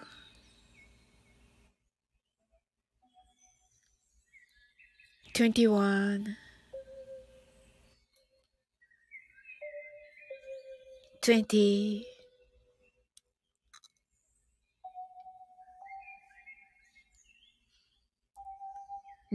[5.34, 6.38] 21
[11.22, 12.15] 20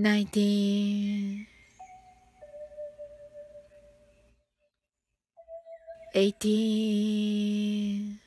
[0.00, 1.46] 19
[6.14, 8.18] 18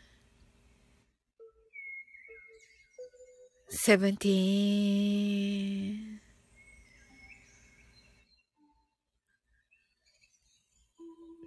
[3.70, 6.20] 17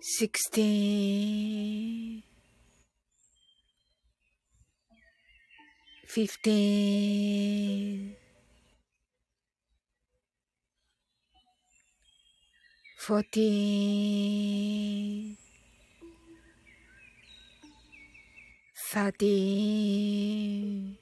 [0.00, 2.24] 16
[6.08, 8.25] 15
[13.06, 13.38] fourteen,
[18.90, 20.98] thirteen,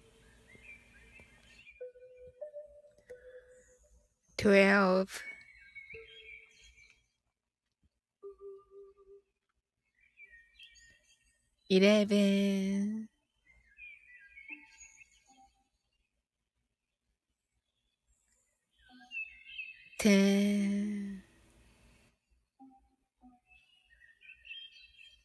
[4.37, 5.23] twelve,
[11.71, 13.09] eleven,
[19.99, 21.14] ten,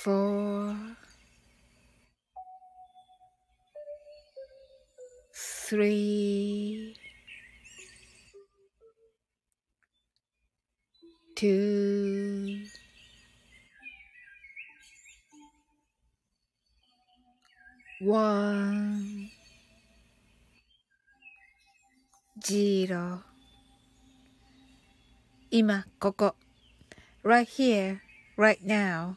[0.00, 0.76] four,
[5.32, 6.96] three,
[11.34, 12.64] two,
[18.00, 19.30] one,
[22.40, 23.22] zero
[25.50, 26.34] 今、ここ。
[27.22, 28.02] right here,
[28.36, 29.16] right now.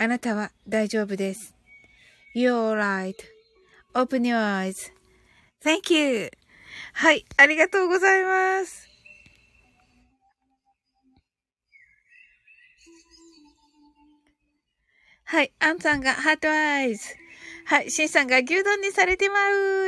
[0.00, 1.56] あなたは大丈夫です。
[2.36, 2.78] You're
[3.94, 6.30] right.Open your eyes.Thank you.
[6.92, 8.88] はい、ありがとうございます。
[15.24, 17.04] はい、アンさんがハートアイズ。
[17.66, 19.34] はい、シンさんが牛丼にされてま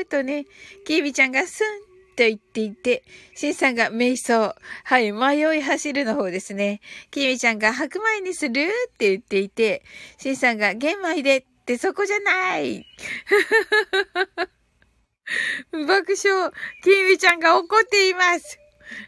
[0.01, 0.45] うとね、
[0.85, 1.90] キービちゃんがスン
[2.21, 3.03] と言っていて、
[3.35, 4.55] シンさんが瞑想。
[4.85, 6.83] はい、迷い走るの方ですね。
[7.11, 9.83] キービちゃんが白米にするって言っていて、
[10.19, 12.85] シンさんが玄米でってそこじゃない
[15.73, 16.53] 爆笑。
[16.85, 18.59] キービちゃんが怒っています。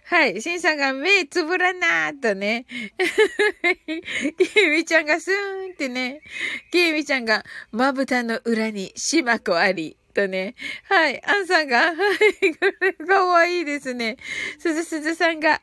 [0.07, 0.41] はい。
[0.41, 2.65] シンさんが目つぶらなーとね。
[4.39, 6.23] キーミちゃんがスーンってね。
[6.71, 9.99] キーミちゃんがまぶたの裏にしまこあり。
[10.13, 10.55] とね。
[10.89, 11.25] はい。
[11.25, 12.55] アンさんが、 はい。
[12.55, 14.17] これかわいいですね。
[14.59, 15.61] すずすずさんが、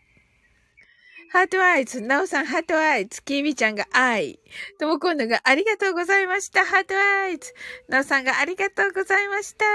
[1.32, 4.40] heart eyes、ナオさん heart eyes、キーミちゃんが愛。
[4.80, 6.66] ともこんのがありがとうございました。
[6.66, 7.54] heart eyes。
[7.88, 9.66] ナオさんがありがとうございました。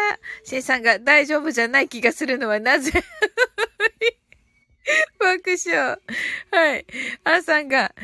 [0.43, 2.91] シンさんが大丈夫じゃない気がするのはなぜ？
[5.21, 5.99] 爆笑。
[6.51, 6.87] はい。
[7.23, 7.95] アンさんが、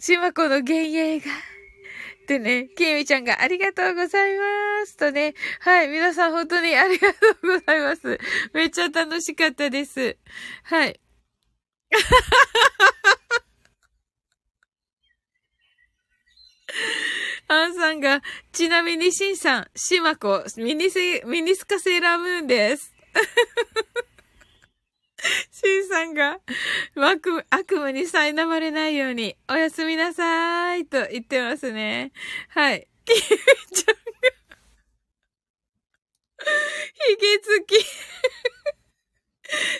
[0.00, 1.55] シマコの幻影が。
[2.26, 4.44] でね、キミちゃんがありがとうございま
[4.86, 4.96] す。
[4.96, 8.18] とね、はい、皆さん本当にありがとうございます。
[8.52, 10.16] めっちゃ楽しかったです。
[10.64, 11.00] はい。
[17.48, 18.22] アンさんが、
[18.52, 22.92] ちなみにシンさん、シマコ、ミニセ、ミニスカセーラームーンです。
[25.58, 26.38] シンさんが、
[26.96, 32.12] 悪悪夢に苛まれないように、おやすみなさーいと言ってますね。
[32.50, 32.86] はい。
[33.06, 34.02] キミちゃんが、
[36.92, 37.74] ひげつき。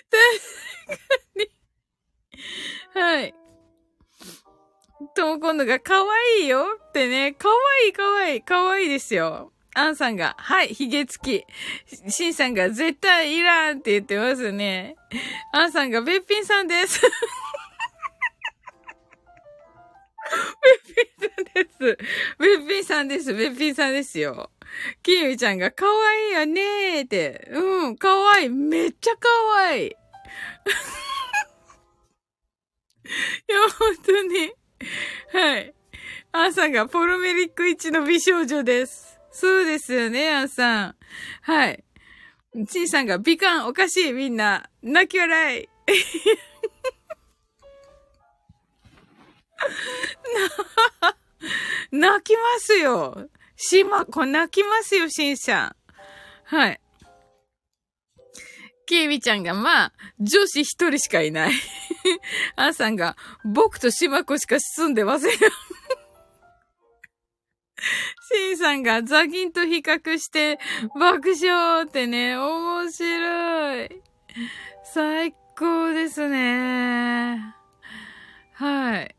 [0.09, 1.05] 確か
[1.35, 1.51] に。
[2.95, 3.35] はい。
[5.15, 7.51] とも今度が可愛いいよってね、可
[7.83, 9.53] 愛い可愛い可愛いですよ。
[9.79, 12.11] アンさんが、はい、髭付き。
[12.11, 14.97] シンさんが、絶対いらんって言ってますね。
[15.53, 17.03] アンさんが、べっぴんさんです。
[17.05, 17.09] べ
[20.73, 21.99] っぴんさんです。
[22.39, 23.35] べっぴんさんです。
[23.35, 24.51] べっぴんさんですよ。
[25.03, 27.47] キーミちゃんが、可愛いいよねーって。
[27.53, 28.49] うん、可愛いい。
[28.49, 29.91] めっちゃ可愛い。
[29.91, 29.93] い
[33.53, 34.55] や、本当に。
[35.35, 35.75] はい。
[36.33, 39.16] アンさんが、ポロメリック1の美少女です。
[39.39, 40.97] そうですよね、アンさん。
[41.43, 41.85] はい。
[42.69, 44.71] チンさんが美観おかしい、みんな。
[44.83, 45.69] 泣き笑い。
[51.93, 53.29] 泣きますよ。
[53.57, 55.77] しまこ、泣きますよ、シンさん。
[56.45, 56.81] はい。
[58.87, 61.53] ケイミちゃんが、まあ、女子一人しかいない。
[62.57, 65.33] アンさんが、僕とシマコしか住んでません。
[68.33, 70.59] シンさんがザギンと比較して
[70.99, 74.03] 爆笑ってね、面白い。
[74.85, 77.55] 最高ですね。
[78.53, 79.15] はい。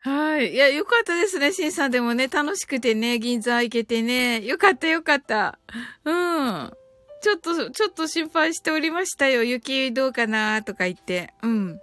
[0.00, 0.54] はい。
[0.54, 4.40] いや、よかったですね、シンさんでもね、楽しくてね、銀座行けてね。
[4.44, 5.58] よかった、よかった。
[6.04, 6.72] うん。
[7.20, 9.42] ちょっと、ちょっと心配しておりましたよ。
[9.42, 11.34] 雪どうかなとか言って。
[11.42, 11.80] うん。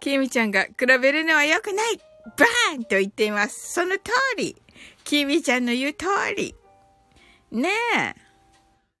[0.00, 1.96] きみちゃんが比べるのは良くない
[2.36, 3.72] バーンと言っています。
[3.72, 4.56] その通り。
[5.04, 6.06] きみちゃんの言う通
[6.36, 6.54] り。
[7.50, 8.14] ねえ。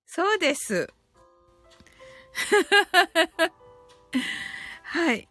[0.06, 0.88] そうです。
[4.84, 5.28] はい。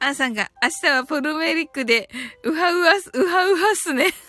[0.00, 2.08] アンさんが明日はポルメリックで、
[2.44, 4.12] うはうはす、うはうはすね。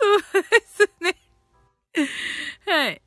[0.00, 1.16] そうですね。
[2.66, 3.02] はい。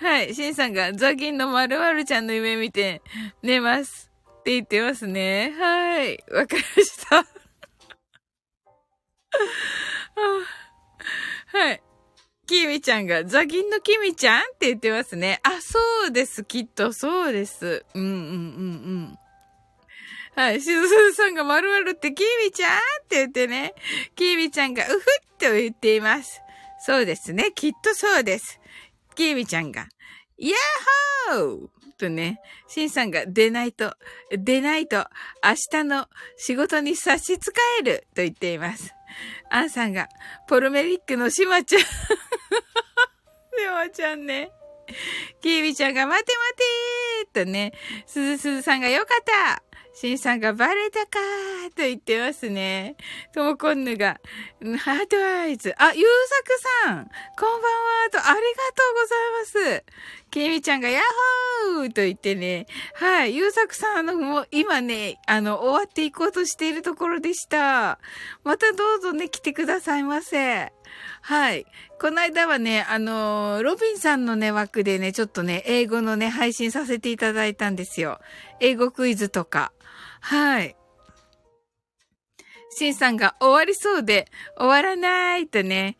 [0.00, 0.34] はい。
[0.34, 3.02] シンさんがザギンのまるまるちゃんの夢見て
[3.42, 4.10] 寝ます
[4.40, 5.54] って言ってますね。
[5.58, 6.18] はい。
[6.30, 7.16] わかりました。
[11.58, 11.82] はい。
[12.46, 15.40] キミちゃんが、ザギンのキミちゃんって言ってますね。
[15.42, 16.44] あ、そうです。
[16.44, 17.86] きっとそうです。
[17.94, 18.16] うんうんうんう
[19.12, 19.18] ん。
[20.34, 20.60] はい。
[20.60, 23.74] しずさんがまるまるってキミちゃんって言ってね。
[24.16, 25.00] キミちゃんがうふっ
[25.38, 26.42] と言っています。
[26.80, 27.50] そうですね。
[27.54, 28.60] きっとそうです。
[29.14, 29.88] キーミちゃんが、
[30.38, 30.56] イヤ
[31.32, 31.68] ッホー
[31.98, 33.94] とね、シンさんが出ないと、
[34.30, 35.06] 出ないと、
[35.42, 37.40] 明日の仕事に差し支
[37.80, 38.92] えると言っています。
[39.50, 40.08] アンさんが、
[40.48, 41.82] ポルメリックのシマちゃん
[43.56, 44.50] でもちゃんね。
[45.40, 46.56] キービちゃんが待て待
[47.32, 47.72] てとね、
[48.06, 49.62] すずすずさんがよかった
[49.96, 52.96] シンさんがバレたかーと言ってますね。
[53.32, 54.20] ともこんぬが、
[54.78, 55.72] ハートアイズ。
[55.78, 57.04] あ、ゆうさくさん
[57.38, 57.70] こんばん
[58.02, 58.40] はと、ありが
[58.74, 59.84] とうございます。
[60.32, 61.02] きみちゃんがヤッ
[61.76, 62.66] ホーと言ってね。
[62.94, 63.36] はい。
[63.36, 68.00] ゆうさくさん、あの、もう今ね、あの、終わっていこうとしているところでした。
[68.42, 70.72] またどうぞね、来てくださいませ。
[71.22, 71.66] はい。
[72.00, 78.18] この間はね、あのロビンさんのね、枠でね、ちょっとね、英語のね、配信させていただいたんですよ。
[78.58, 79.72] 英語クイズとか。
[80.24, 80.74] はい。
[82.70, 84.26] シンさんが終わりそうで、
[84.56, 85.98] 終わらないとね。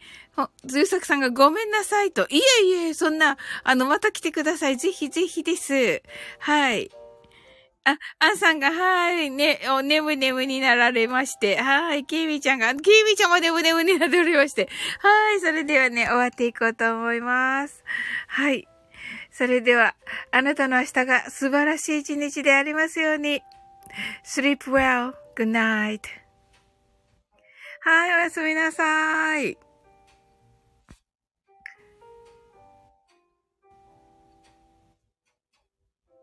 [0.64, 2.26] ずゆさくさんがごめんなさいと。
[2.28, 4.78] いえいえ、そんな、あの、また来てください。
[4.78, 6.02] ぜひぜひです。
[6.38, 6.90] はい。
[7.84, 14.70] あ、アンさんが、はい、ね、お、ねむねむになられまして、はい、キーミちゃんが、キーミちゃんもねむねむになっておりまして、
[15.00, 17.84] はい、それではね、終わっていこうと思います。
[18.26, 18.66] はい。
[19.30, 19.94] それでは、
[20.30, 23.42] あなたの明日が素晴らしい一日でありますように。
[24.22, 25.14] Sleep well.
[25.34, 26.00] Good night.
[27.80, 29.58] はい、おやすみなさい。